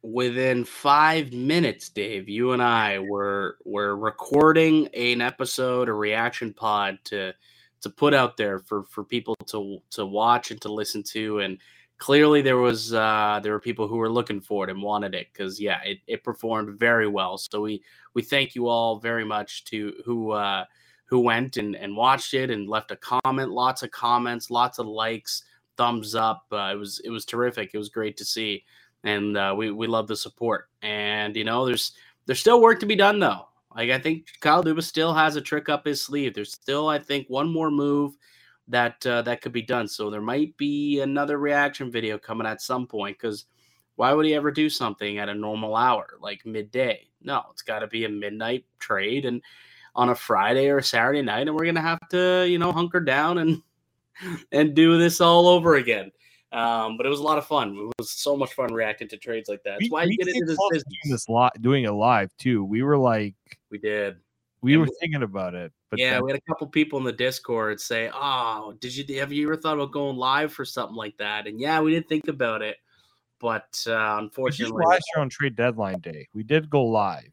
Within 0.01 0.63
five 0.63 1.33
minutes, 1.33 1.89
Dave, 1.89 2.29
you 2.29 2.51
and 2.51 2.62
I 2.62 2.99
were 2.99 3.57
were 3.65 3.97
recording 3.97 4.88
an 4.95 5.21
episode, 5.21 5.89
a 5.89 5.93
reaction 5.93 6.53
pod 6.53 6.99
to 7.05 7.33
to 7.81 7.89
put 7.89 8.13
out 8.13 8.38
there 8.38 8.59
for 8.59 8.83
for 8.83 9.03
people 9.03 9.35
to 9.47 9.79
to 9.91 10.05
watch 10.05 10.51
and 10.51 10.62
to 10.62 10.71
listen 10.71 11.03
to, 11.03 11.39
and 11.39 11.57
clearly 11.97 12.41
there 12.41 12.57
was 12.57 12.93
uh, 12.93 13.39
there 13.43 13.51
were 13.51 13.59
people 13.59 13.88
who 13.88 13.97
were 13.97 14.09
looking 14.09 14.41
for 14.41 14.63
it 14.63 14.69
and 14.69 14.81
wanted 14.81 15.13
it 15.13 15.27
because 15.31 15.59
yeah, 15.59 15.81
it, 15.83 15.99
it 16.07 16.23
performed 16.23 16.79
very 16.79 17.07
well. 17.07 17.38
So 17.38 17.62
we 17.62 17.83
we 18.13 18.21
thank 18.23 18.55
you 18.55 18.67
all 18.67 18.99
very 18.99 19.25
much 19.25 19.65
to 19.65 19.93
who 20.05 20.31
uh, 20.31 20.65
who 21.05 21.19
went 21.19 21.57
and 21.57 21.75
and 21.75 21.95
watched 21.95 22.33
it 22.33 22.49
and 22.49 22.67
left 22.67 22.91
a 22.91 22.95
comment, 22.95 23.51
lots 23.51 23.83
of 23.83 23.91
comments, 23.91 24.49
lots 24.49 24.79
of 24.79 24.88
likes, 24.88 25.43
thumbs 25.77 26.15
up. 26.15 26.45
Uh, 26.51 26.71
it 26.73 26.77
was 26.77 26.99
it 27.03 27.09
was 27.09 27.25
terrific. 27.25 27.71
It 27.73 27.77
was 27.77 27.89
great 27.89 28.17
to 28.17 28.25
see 28.25 28.63
and 29.03 29.38
uh, 29.38 29.53
we 29.57 29.71
we 29.71 29.88
love 29.88 30.07
the 30.07 30.15
support. 30.15 30.69
And 30.81 31.35
you 31.35 31.43
know, 31.43 31.65
there's 31.65 31.93
there's 32.25 32.39
still 32.39 32.62
work 32.62 32.79
to 32.79 32.85
be 32.85 32.95
done 32.95 33.19
though. 33.19 33.47
Like 33.75 33.91
I 33.91 33.99
think 33.99 34.27
Kyle 34.39 34.63
Dubas 34.63 34.83
still 34.83 35.13
has 35.13 35.35
a 35.35 35.41
trick 35.41 35.69
up 35.69 35.85
his 35.85 36.01
sleeve. 36.01 36.33
There's 36.33 36.51
still 36.51 36.88
I 36.88 36.99
think 36.99 37.27
one 37.29 37.51
more 37.51 37.71
move 37.71 38.17
that 38.67 39.05
uh, 39.05 39.21
that 39.23 39.41
could 39.41 39.51
be 39.51 39.62
done. 39.62 39.88
So 39.88 40.09
there 40.09 40.21
might 40.21 40.55
be 40.57 41.01
another 41.01 41.38
reaction 41.38 41.91
video 41.91 42.17
coming 42.17 42.47
at 42.47 42.62
some 42.62 42.88
point 42.88 43.17
because 43.19 43.45
why 43.95 44.13
would 44.13 44.25
he 44.25 44.33
ever 44.33 44.51
do 44.51 44.69
something 44.69 45.17
at 45.17 45.29
a 45.29 45.35
normal 45.35 45.75
hour 45.75 46.17
like 46.21 46.45
midday? 46.45 47.07
No, 47.21 47.43
it's 47.51 47.63
got 47.63 47.79
to 47.79 47.88
be 47.88 48.05
a 48.05 48.09
midnight 48.09 48.65
trade 48.79 49.25
and 49.25 49.41
on 49.95 50.09
a 50.09 50.15
Friday 50.15 50.69
or 50.69 50.77
a 50.77 50.83
Saturday 50.83 51.21
night, 51.21 51.47
and 51.47 51.55
we're 51.55 51.65
gonna 51.65 51.81
have 51.81 51.99
to 52.09 52.45
you 52.47 52.59
know 52.59 52.71
hunker 52.71 52.99
down 52.99 53.39
and 53.39 53.62
and 54.51 54.75
do 54.75 54.97
this 54.97 55.19
all 55.21 55.47
over 55.47 55.75
again. 55.75 56.12
Um, 56.51 56.97
but 56.97 57.05
it 57.05 57.09
was 57.09 57.19
a 57.19 57.23
lot 57.23 57.38
of 57.38 57.45
fun. 57.45 57.75
It 57.77 57.91
was 57.99 58.09
so 58.12 58.35
much 58.35 58.53
fun 58.53 58.73
reacting 58.73 59.07
to 59.09 59.17
trades 59.17 59.49
like 59.49 59.62
that. 59.63 59.71
That's 59.79 59.83
We- 59.83 59.89
why 59.89 60.03
you 60.05 60.17
get 60.17 60.27
into 60.29 60.45
this 60.45 60.57
business. 60.71 60.83
doing 61.03 61.13
this 61.13 61.29
li- 61.29 61.62
doing 61.62 61.83
it 61.83 61.91
live 61.91 62.35
too. 62.38 62.63
We 62.63 62.81
were 62.81 62.97
like, 62.97 63.35
We 63.69 63.77
did. 63.77 64.17
we 64.62 64.73
And 64.73 64.81
were 64.81 64.88
we- 64.88 64.97
thinking 64.99 65.21
about 65.23 65.53
it, 65.53 65.71
but 65.91 65.99
yeah, 65.99 66.13
then- 66.15 66.23
we 66.25 66.31
had 66.31 66.39
a 66.39 66.51
couple 66.51 66.65
people 66.67 66.97
in 66.97 67.05
the 67.05 67.12
Discord 67.13 67.79
say, 67.79 68.09
"Oh, 68.13 68.73
did 68.79 68.95
you 68.95 69.19
have 69.19 69.31
you 69.31 69.45
ever 69.45 69.57
thought 69.57 69.75
about 69.75 69.91
going 69.91 70.17
live 70.17 70.51
for 70.51 70.65
something 70.65 70.95
like 70.95 71.17
that?" 71.17 71.45
And 71.45 71.59
yeah, 71.59 71.81
we 71.81 71.91
did 71.91 72.07
think 72.09 72.27
about 72.27 72.63
it, 72.63 72.77
but 73.39 73.83
uh, 73.88 74.15
unfortunately, 74.19 74.83
last 74.88 75.03
year 75.15 75.21
on 75.21 75.29
trade 75.29 75.55
deadline 75.55 75.99
day. 75.99 76.27
We 76.33 76.41
did 76.43 76.67
go 76.69 76.83
live, 76.83 77.31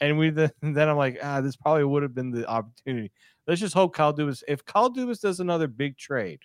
and 0.00 0.18
we 0.18 0.30
then, 0.30 0.50
then 0.62 0.88
I'm 0.88 0.96
like, 0.96 1.18
ah, 1.22 1.40
this 1.40 1.54
probably 1.54 1.84
would 1.84 2.02
have 2.02 2.14
been 2.16 2.32
the 2.32 2.48
opportunity. 2.48 3.12
Let's 3.46 3.60
just 3.60 3.74
hope 3.74 3.94
Kyle 3.94 4.12
Dubas. 4.12 4.42
If 4.48 4.64
Kyle 4.64 4.92
Dubas 4.92 5.20
does 5.20 5.38
another 5.38 5.68
big 5.68 5.96
trade, 5.96 6.40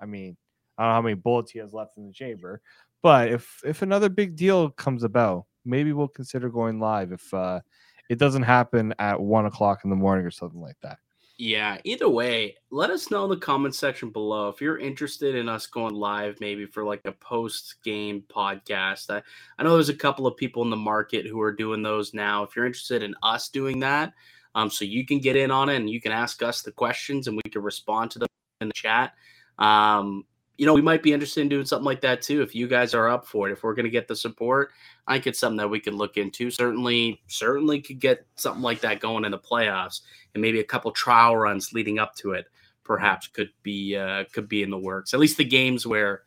I 0.00 0.06
mean, 0.06 0.36
I 0.78 0.82
don't 0.82 0.90
know 0.90 0.94
how 0.94 1.02
many 1.02 1.14
bullets 1.14 1.50
he 1.50 1.58
has 1.58 1.74
left 1.74 1.98
in 1.98 2.06
the 2.06 2.12
chamber, 2.12 2.62
but 3.02 3.28
if 3.28 3.60
if 3.64 3.82
another 3.82 4.08
big 4.08 4.36
deal 4.36 4.70
comes 4.70 5.02
about, 5.02 5.44
maybe 5.64 5.92
we'll 5.92 6.08
consider 6.08 6.48
going 6.48 6.80
live. 6.80 7.12
If 7.12 7.34
uh, 7.34 7.60
it 8.08 8.18
doesn't 8.18 8.42
happen 8.42 8.94
at 8.98 9.20
one 9.20 9.46
o'clock 9.46 9.80
in 9.84 9.90
the 9.90 9.96
morning 9.96 10.24
or 10.24 10.30
something 10.30 10.60
like 10.60 10.76
that. 10.82 10.98
Yeah, 11.40 11.78
either 11.84 12.08
way, 12.08 12.56
let 12.70 12.90
us 12.90 13.12
know 13.12 13.22
in 13.22 13.30
the 13.30 13.36
comment 13.36 13.72
section 13.76 14.10
below 14.10 14.48
if 14.48 14.60
you're 14.60 14.78
interested 14.78 15.36
in 15.36 15.48
us 15.48 15.68
going 15.68 15.94
live, 15.94 16.40
maybe 16.40 16.66
for 16.66 16.82
like 16.82 17.00
a 17.04 17.12
post 17.12 17.76
game 17.84 18.24
podcast. 18.28 19.08
I, 19.08 19.22
I 19.56 19.62
know 19.62 19.74
there's 19.74 19.88
a 19.88 19.94
couple 19.94 20.26
of 20.26 20.36
people 20.36 20.64
in 20.64 20.70
the 20.70 20.76
market 20.76 21.26
who 21.26 21.40
are 21.40 21.52
doing 21.52 21.80
those 21.80 22.12
now. 22.12 22.42
If 22.42 22.56
you're 22.56 22.66
interested 22.66 23.04
in 23.04 23.14
us 23.22 23.50
doing 23.50 23.78
that, 23.80 24.14
um, 24.56 24.68
so 24.68 24.84
you 24.84 25.06
can 25.06 25.20
get 25.20 25.36
in 25.36 25.52
on 25.52 25.68
it 25.68 25.76
and 25.76 25.88
you 25.88 26.00
can 26.00 26.10
ask 26.10 26.42
us 26.42 26.62
the 26.62 26.72
questions 26.72 27.28
and 27.28 27.36
we 27.36 27.50
can 27.50 27.62
respond 27.62 28.10
to 28.12 28.18
them 28.18 28.28
in 28.60 28.68
the 28.68 28.74
chat. 28.74 29.12
Um, 29.60 30.24
you 30.58 30.66
know, 30.66 30.74
we 30.74 30.82
might 30.82 31.04
be 31.04 31.12
interested 31.12 31.40
in 31.40 31.48
doing 31.48 31.64
something 31.64 31.84
like 31.84 32.00
that 32.00 32.20
too. 32.20 32.42
If 32.42 32.54
you 32.54 32.66
guys 32.66 32.92
are 32.92 33.08
up 33.08 33.26
for 33.26 33.48
it, 33.48 33.52
if 33.52 33.62
we're 33.62 33.74
going 33.74 33.84
to 33.84 33.90
get 33.90 34.08
the 34.08 34.16
support, 34.16 34.72
I 35.06 35.14
think 35.14 35.28
it's 35.28 35.38
something 35.38 35.56
that 35.56 35.68
we 35.68 35.78
could 35.80 35.94
look 35.94 36.16
into. 36.16 36.50
Certainly, 36.50 37.22
certainly 37.28 37.80
could 37.80 38.00
get 38.00 38.26
something 38.34 38.62
like 38.62 38.80
that 38.80 39.00
going 39.00 39.24
in 39.24 39.30
the 39.30 39.38
playoffs 39.38 40.00
and 40.34 40.42
maybe 40.42 40.58
a 40.58 40.64
couple 40.64 40.90
trial 40.90 41.36
runs 41.36 41.72
leading 41.72 42.00
up 42.00 42.14
to 42.16 42.32
it 42.32 42.46
perhaps 42.88 43.28
could 43.28 43.50
be 43.62 43.96
uh, 43.96 44.24
could 44.32 44.48
be 44.48 44.64
in 44.64 44.70
the 44.70 44.78
works. 44.78 45.14
At 45.14 45.20
least 45.20 45.36
the 45.36 45.44
games 45.44 45.86
where 45.86 46.22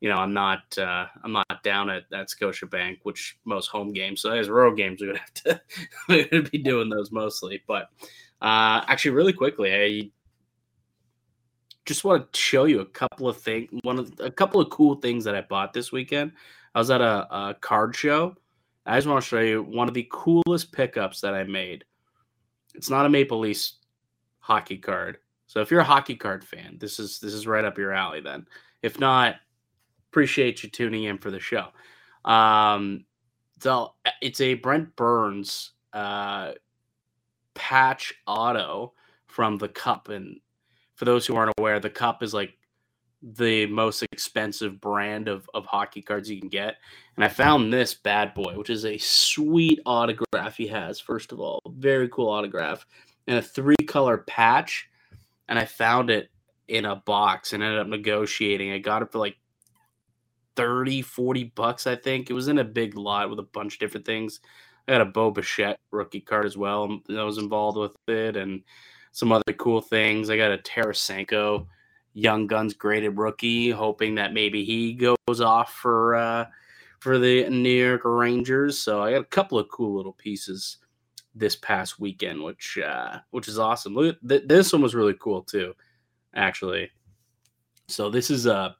you 0.00 0.08
know 0.08 0.16
I'm 0.16 0.32
not 0.32 0.78
uh, 0.78 1.06
I'm 1.24 1.32
not 1.32 1.64
down 1.64 1.90
at 1.90 2.04
at 2.12 2.28
Scotiabank, 2.28 2.98
which 3.02 3.36
most 3.44 3.66
home 3.66 3.92
games. 3.92 4.20
So 4.20 4.30
as 4.30 4.48
road 4.48 4.76
games, 4.76 5.00
we 5.00 5.08
would 5.08 5.16
have 5.18 5.34
to 5.34 5.60
we 6.08 6.28
would 6.30 6.52
be 6.52 6.58
doing 6.58 6.88
those 6.88 7.10
mostly. 7.10 7.62
But 7.66 7.88
uh, 8.40 8.84
actually, 8.86 9.12
really 9.12 9.32
quickly, 9.32 9.74
I 9.74 10.10
just 11.84 12.04
want 12.04 12.32
to 12.32 12.40
show 12.40 12.64
you 12.64 12.80
a 12.80 12.86
couple 12.86 13.28
of 13.28 13.36
things. 13.38 13.68
One 13.82 13.98
of 13.98 14.12
a 14.20 14.30
couple 14.30 14.60
of 14.60 14.70
cool 14.70 14.96
things 14.96 15.24
that 15.24 15.34
I 15.34 15.40
bought 15.40 15.72
this 15.72 15.92
weekend. 15.92 16.32
I 16.74 16.78
was 16.78 16.90
at 16.90 17.00
a, 17.00 17.26
a 17.34 17.54
card 17.54 17.94
show. 17.96 18.36
I 18.86 18.96
just 18.96 19.06
want 19.06 19.22
to 19.22 19.28
show 19.28 19.40
you 19.40 19.62
one 19.62 19.88
of 19.88 19.94
the 19.94 20.08
coolest 20.10 20.72
pickups 20.72 21.20
that 21.20 21.34
I 21.34 21.44
made. 21.44 21.84
It's 22.74 22.90
not 22.90 23.06
a 23.06 23.08
Maple 23.08 23.38
Leafs 23.38 23.78
hockey 24.38 24.78
card. 24.78 25.18
So 25.46 25.60
if 25.60 25.70
you're 25.70 25.80
a 25.80 25.84
hockey 25.84 26.16
card 26.16 26.44
fan, 26.44 26.78
this 26.80 26.98
is 26.98 27.18
this 27.18 27.34
is 27.34 27.46
right 27.46 27.64
up 27.64 27.78
your 27.78 27.92
alley 27.92 28.20
then. 28.20 28.46
If 28.82 28.98
not, 28.98 29.36
appreciate 30.10 30.62
you 30.62 30.70
tuning 30.70 31.04
in 31.04 31.18
for 31.18 31.30
the 31.30 31.40
show. 31.40 31.68
Um 32.24 33.04
so 33.60 33.94
it's 34.20 34.40
a 34.40 34.54
Brent 34.54 34.94
Burns 34.96 35.72
uh 35.92 36.52
patch 37.54 38.14
auto 38.26 38.94
from 39.26 39.58
the 39.58 39.68
cup 39.68 40.08
and 40.08 40.40
for 41.02 41.06
those 41.06 41.26
who 41.26 41.34
aren't 41.34 41.52
aware, 41.58 41.80
the 41.80 41.90
cup 41.90 42.22
is 42.22 42.32
like 42.32 42.56
the 43.20 43.66
most 43.66 44.04
expensive 44.12 44.80
brand 44.80 45.26
of, 45.26 45.50
of 45.52 45.66
hockey 45.66 46.00
cards 46.00 46.30
you 46.30 46.38
can 46.38 46.48
get. 46.48 46.76
And 47.16 47.24
I 47.24 47.28
found 47.28 47.72
this 47.72 47.92
bad 47.92 48.34
boy, 48.34 48.56
which 48.56 48.70
is 48.70 48.84
a 48.84 48.96
sweet 48.98 49.80
autograph 49.84 50.56
he 50.56 50.68
has, 50.68 51.00
first 51.00 51.32
of 51.32 51.40
all. 51.40 51.58
Very 51.66 52.08
cool 52.08 52.28
autograph. 52.28 52.86
And 53.26 53.36
a 53.36 53.42
three 53.42 53.74
color 53.84 54.18
patch. 54.18 54.88
And 55.48 55.58
I 55.58 55.64
found 55.64 56.08
it 56.08 56.30
in 56.68 56.84
a 56.84 56.94
box 56.94 57.52
and 57.52 57.64
ended 57.64 57.80
up 57.80 57.88
negotiating. 57.88 58.70
I 58.70 58.78
got 58.78 59.02
it 59.02 59.10
for 59.10 59.18
like 59.18 59.38
30, 60.54 61.02
40 61.02 61.44
bucks, 61.56 61.88
I 61.88 61.96
think. 61.96 62.30
It 62.30 62.34
was 62.34 62.46
in 62.46 62.58
a 62.58 62.64
big 62.64 62.96
lot 62.96 63.28
with 63.28 63.40
a 63.40 63.48
bunch 63.52 63.74
of 63.74 63.80
different 63.80 64.06
things. 64.06 64.38
I 64.86 64.92
got 64.92 65.00
a 65.00 65.06
Bo 65.06 65.32
Bichette 65.32 65.80
rookie 65.90 66.20
card 66.20 66.46
as 66.46 66.56
well 66.56 67.00
that 67.08 67.24
was 67.24 67.38
involved 67.38 67.76
with 67.76 67.96
it 68.06 68.36
and 68.36 68.62
some 69.12 69.30
other 69.30 69.52
cool 69.58 69.80
things. 69.80 70.28
I 70.28 70.36
got 70.36 70.52
a 70.52 70.58
Tarasenko 70.58 71.66
Young 72.14 72.46
Guns 72.46 72.74
graded 72.74 73.16
rookie, 73.16 73.70
hoping 73.70 74.16
that 74.16 74.34
maybe 74.34 74.64
he 74.64 74.92
goes 74.94 75.40
off 75.40 75.74
for 75.74 76.14
uh, 76.14 76.46
for 76.98 77.18
the 77.18 77.48
New 77.48 77.70
York 77.70 78.02
Rangers. 78.04 78.78
So 78.78 79.02
I 79.02 79.12
got 79.12 79.22
a 79.22 79.24
couple 79.24 79.58
of 79.58 79.68
cool 79.68 79.96
little 79.96 80.12
pieces 80.12 80.78
this 81.34 81.56
past 81.56 81.98
weekend, 81.98 82.42
which 82.42 82.78
uh, 82.78 83.20
which 83.30 83.48
is 83.48 83.58
awesome. 83.58 83.94
Look, 83.94 84.18
th- 84.28 84.44
this 84.46 84.72
one 84.72 84.82
was 84.82 84.94
really 84.94 85.14
cool 85.18 85.42
too, 85.42 85.74
actually. 86.34 86.90
So 87.88 88.10
this 88.10 88.30
is 88.30 88.46
a 88.46 88.76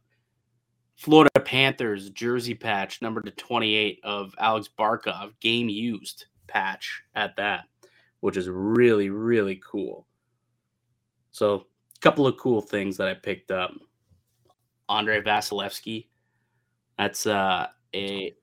Florida 0.97 1.41
Panthers 1.41 2.11
jersey 2.11 2.55
patch, 2.55 3.01
number 3.03 3.23
to 3.23 3.31
twenty 3.33 3.75
eight 3.75 4.01
of 4.05 4.35
Alex 4.39 4.69
Barkov, 4.79 5.33
game 5.41 5.69
used 5.69 6.27
patch 6.47 7.03
at 7.15 7.37
that, 7.37 7.65
which 8.21 8.37
is 8.37 8.49
really 8.49 9.09
really 9.09 9.61
cool. 9.65 10.07
So 11.33 11.67
a 11.97 12.01
couple 12.01 12.27
of 12.27 12.37
cool 12.37 12.61
things 12.61 12.97
that 12.99 13.09
I 13.09 13.15
picked 13.15 13.51
up. 13.51 13.73
Andrei 14.89 15.21
Vasilevskiy. 15.21 16.07
That's 16.99 17.27
uh, 17.27 17.69
a 17.95 18.37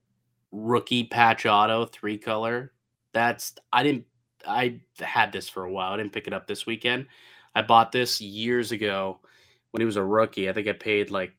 rookie 0.52 1.06
patch 1.06 1.46
auto, 1.46 1.86
three 1.86 2.18
color. 2.18 2.74
That's 3.14 3.54
I 3.72 3.84
didn't 3.84 4.06
I 4.48 4.80
had 5.00 5.32
this 5.32 5.48
for 5.50 5.64
a 5.64 5.72
while. 5.72 5.94
I 5.94 5.98
didn't 5.98 6.14
pick 6.14 6.28
it 6.28 6.34
up 6.34 6.48
this 6.48 6.66
weekend. 6.66 7.08
I 7.56 7.62
bought 7.62 7.92
this 7.92 8.22
years 8.22 8.72
ago 8.72 9.20
when 9.72 9.82
he 9.82 9.86
was 9.86 9.98
a 9.98 10.04
rookie. 10.04 10.50
I 10.50 10.54
think 10.54 10.68
I 10.68 10.74
paid 10.74 11.12
like 11.12 11.34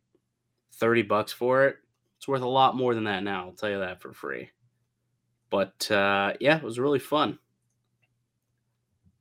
30 0.74 1.02
bucks 1.02 1.32
for 1.32 1.66
it. 1.66 1.76
It's 2.18 2.28
worth 2.28 2.42
a 2.42 2.48
lot 2.48 2.76
more 2.76 2.94
than 2.94 3.04
that 3.04 3.22
now. 3.22 3.46
I'll 3.46 3.52
tell 3.52 3.70
you 3.70 3.78
that 3.80 4.00
for 4.00 4.12
free. 4.12 4.50
But 5.48 5.90
uh, 5.90 6.34
yeah, 6.40 6.56
it 6.56 6.62
was 6.62 6.78
really 6.78 6.98
fun. 6.98 7.38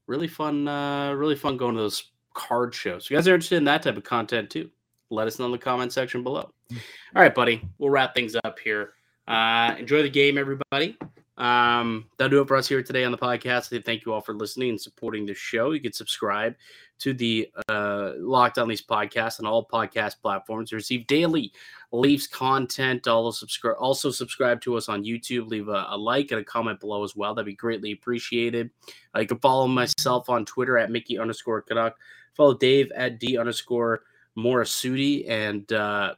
Really 0.07 0.27
fun, 0.27 0.67
uh, 0.67 1.13
really 1.13 1.35
fun 1.35 1.57
going 1.57 1.75
to 1.75 1.81
those 1.81 2.03
card 2.39 2.73
shows. 2.73 3.05
If 3.05 3.11
you 3.11 3.17
guys 3.17 3.27
are 3.27 3.33
interested 3.33 3.57
in 3.57 3.65
that 3.65 3.83
type 3.83 3.97
of 3.97 4.03
content 4.03 4.49
too, 4.49 4.69
let 5.09 5.27
us 5.27 5.39
know 5.39 5.45
in 5.45 5.51
the 5.51 5.57
comment 5.57 5.91
section 5.91 6.23
below. 6.23 6.49
All 6.71 7.21
right, 7.21 7.35
buddy. 7.35 7.61
We'll 7.77 7.89
wrap 7.89 8.15
things 8.15 8.35
up 8.45 8.57
here. 8.59 8.93
Uh, 9.27 9.75
enjoy 9.77 10.03
the 10.03 10.09
game, 10.09 10.37
everybody. 10.37 10.97
Um, 11.37 12.05
that'll 12.17 12.29
do 12.29 12.41
it 12.41 12.47
for 12.47 12.57
us 12.57 12.67
here 12.67 12.83
today 12.83 13.03
on 13.03 13.11
the 13.11 13.17
podcast. 13.17 13.75
I 13.75 13.81
thank 13.81 14.05
you 14.05 14.13
all 14.13 14.21
for 14.21 14.33
listening 14.33 14.69
and 14.71 14.81
supporting 14.81 15.25
the 15.25 15.33
show. 15.33 15.71
You 15.71 15.79
can 15.79 15.93
subscribe 15.93 16.55
to 16.99 17.13
the 17.13 17.49
uh, 17.69 18.13
Locked 18.17 18.57
On 18.57 18.67
Leafs 18.67 18.81
podcast 18.81 19.39
on 19.39 19.45
all 19.45 19.65
podcast 19.65 20.21
platforms 20.21 20.73
receive 20.73 21.07
daily 21.07 21.51
Leafs 21.91 22.27
content. 22.27 23.07
Also 23.07 23.31
subscribe, 23.31 23.77
also 23.79 24.11
subscribe 24.11 24.59
to 24.61 24.75
us 24.75 24.89
on 24.89 25.05
YouTube. 25.05 25.47
Leave 25.49 25.69
a, 25.69 25.87
a, 25.89 25.97
like 25.97 26.31
and 26.31 26.41
a 26.41 26.43
comment 26.43 26.79
below 26.79 27.03
as 27.03 27.15
well. 27.15 27.33
That'd 27.33 27.45
be 27.45 27.55
greatly 27.55 27.93
appreciated. 27.93 28.69
Uh, 29.15 29.21
you 29.21 29.27
can 29.27 29.39
follow 29.39 29.67
myself 29.67 30.29
on 30.29 30.45
Twitter 30.45 30.77
at 30.77 30.91
Mickey 30.91 31.17
underscore 31.17 31.61
Canuck. 31.61 31.95
Follow 32.39 32.53
Dave 32.53 32.89
at 32.95 33.19
D 33.19 33.37
underscore 33.37 34.03
Morasuti 34.37 35.29
and 35.29 35.69
uh, 35.73 36.15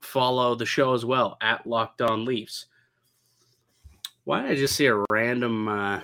follow 0.00 0.56
the 0.56 0.66
show 0.66 0.92
as 0.92 1.04
well 1.04 1.38
at 1.40 1.64
Locked 1.64 2.02
On 2.02 2.24
Leafs. 2.24 2.66
Why 4.24 4.42
did 4.42 4.50
I 4.50 4.54
just 4.56 4.74
see 4.74 4.86
a 4.86 5.04
random 5.12 5.68
uh, 5.68 6.00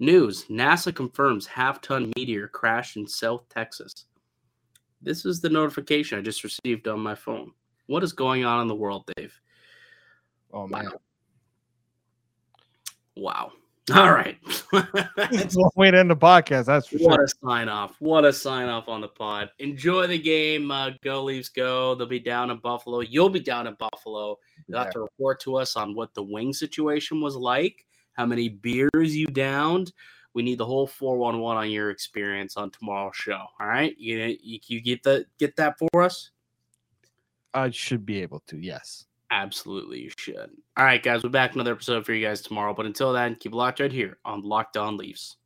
news? 0.00 0.46
NASA 0.46 0.92
confirms 0.92 1.46
half 1.46 1.80
ton 1.80 2.10
meteor 2.16 2.48
crashed 2.48 2.96
in 2.96 3.06
South 3.06 3.48
Texas. 3.50 4.06
This 5.00 5.24
is 5.24 5.40
the 5.40 5.48
notification 5.48 6.18
I 6.18 6.22
just 6.22 6.42
received 6.42 6.88
on 6.88 6.98
my 6.98 7.14
phone. 7.14 7.52
What 7.86 8.02
is 8.02 8.12
going 8.12 8.44
on 8.44 8.62
in 8.62 8.66
the 8.66 8.74
world, 8.74 9.08
Dave? 9.16 9.40
Oh 10.52 10.66
man. 10.66 10.90
Wow. 13.16 13.52
All 13.90 14.12
right. 14.12 14.38
it's 14.72 15.54
a 15.54 15.60
long 15.60 15.70
way 15.76 15.90
to 15.90 15.98
end 15.98 16.10
the 16.10 16.16
podcast. 16.16 16.66
That's 16.66 16.90
what 16.92 17.00
sure. 17.00 17.24
a 17.24 17.28
sign 17.46 17.68
off. 17.68 17.96
What 18.00 18.24
a 18.24 18.32
sign 18.32 18.68
off 18.68 18.88
on 18.88 19.00
the 19.00 19.08
pod. 19.08 19.50
Enjoy 19.58 20.06
the 20.06 20.18
game. 20.18 20.70
Uh, 20.70 20.90
go 21.02 21.24
Leafs 21.24 21.48
go. 21.48 21.94
They'll 21.94 22.06
be 22.06 22.20
down 22.20 22.50
in 22.50 22.58
Buffalo. 22.58 23.00
You'll 23.00 23.30
be 23.30 23.40
down 23.40 23.66
in 23.66 23.74
Buffalo. 23.74 24.38
You'll 24.66 24.78
have 24.78 24.92
to 24.92 25.00
report 25.00 25.40
to 25.40 25.56
us 25.56 25.76
on 25.76 25.94
what 25.94 26.14
the 26.14 26.22
wing 26.22 26.52
situation 26.52 27.20
was 27.20 27.36
like, 27.36 27.86
how 28.12 28.26
many 28.26 28.48
beers 28.48 29.16
you 29.16 29.26
downed. 29.26 29.92
We 30.34 30.42
need 30.42 30.58
the 30.58 30.66
whole 30.66 30.86
411 30.86 31.64
on 31.64 31.70
your 31.70 31.90
experience 31.90 32.56
on 32.56 32.70
tomorrow's 32.70 33.16
show. 33.16 33.44
All 33.58 33.66
right. 33.66 33.96
You, 33.98 34.36
you, 34.42 34.58
you 34.66 34.80
get 34.80 35.02
that 35.04 35.26
get 35.38 35.56
that 35.56 35.78
for 35.78 36.02
us? 36.02 36.30
I 37.54 37.70
should 37.70 38.04
be 38.04 38.22
able 38.22 38.40
to, 38.48 38.58
yes. 38.58 39.06
Absolutely, 39.30 40.00
you 40.00 40.10
should. 40.16 40.50
All 40.76 40.84
right, 40.84 41.02
guys, 41.02 41.22
we're 41.22 41.28
back 41.28 41.54
another 41.54 41.72
episode 41.72 42.06
for 42.06 42.14
you 42.14 42.26
guys 42.26 42.40
tomorrow. 42.40 42.72
But 42.72 42.86
until 42.86 43.12
then, 43.12 43.34
keep 43.34 43.52
locked 43.52 43.80
right 43.80 43.92
here 43.92 44.18
on 44.24 44.42
Locked 44.42 44.76
On 44.76 44.96
Leafs. 44.96 45.36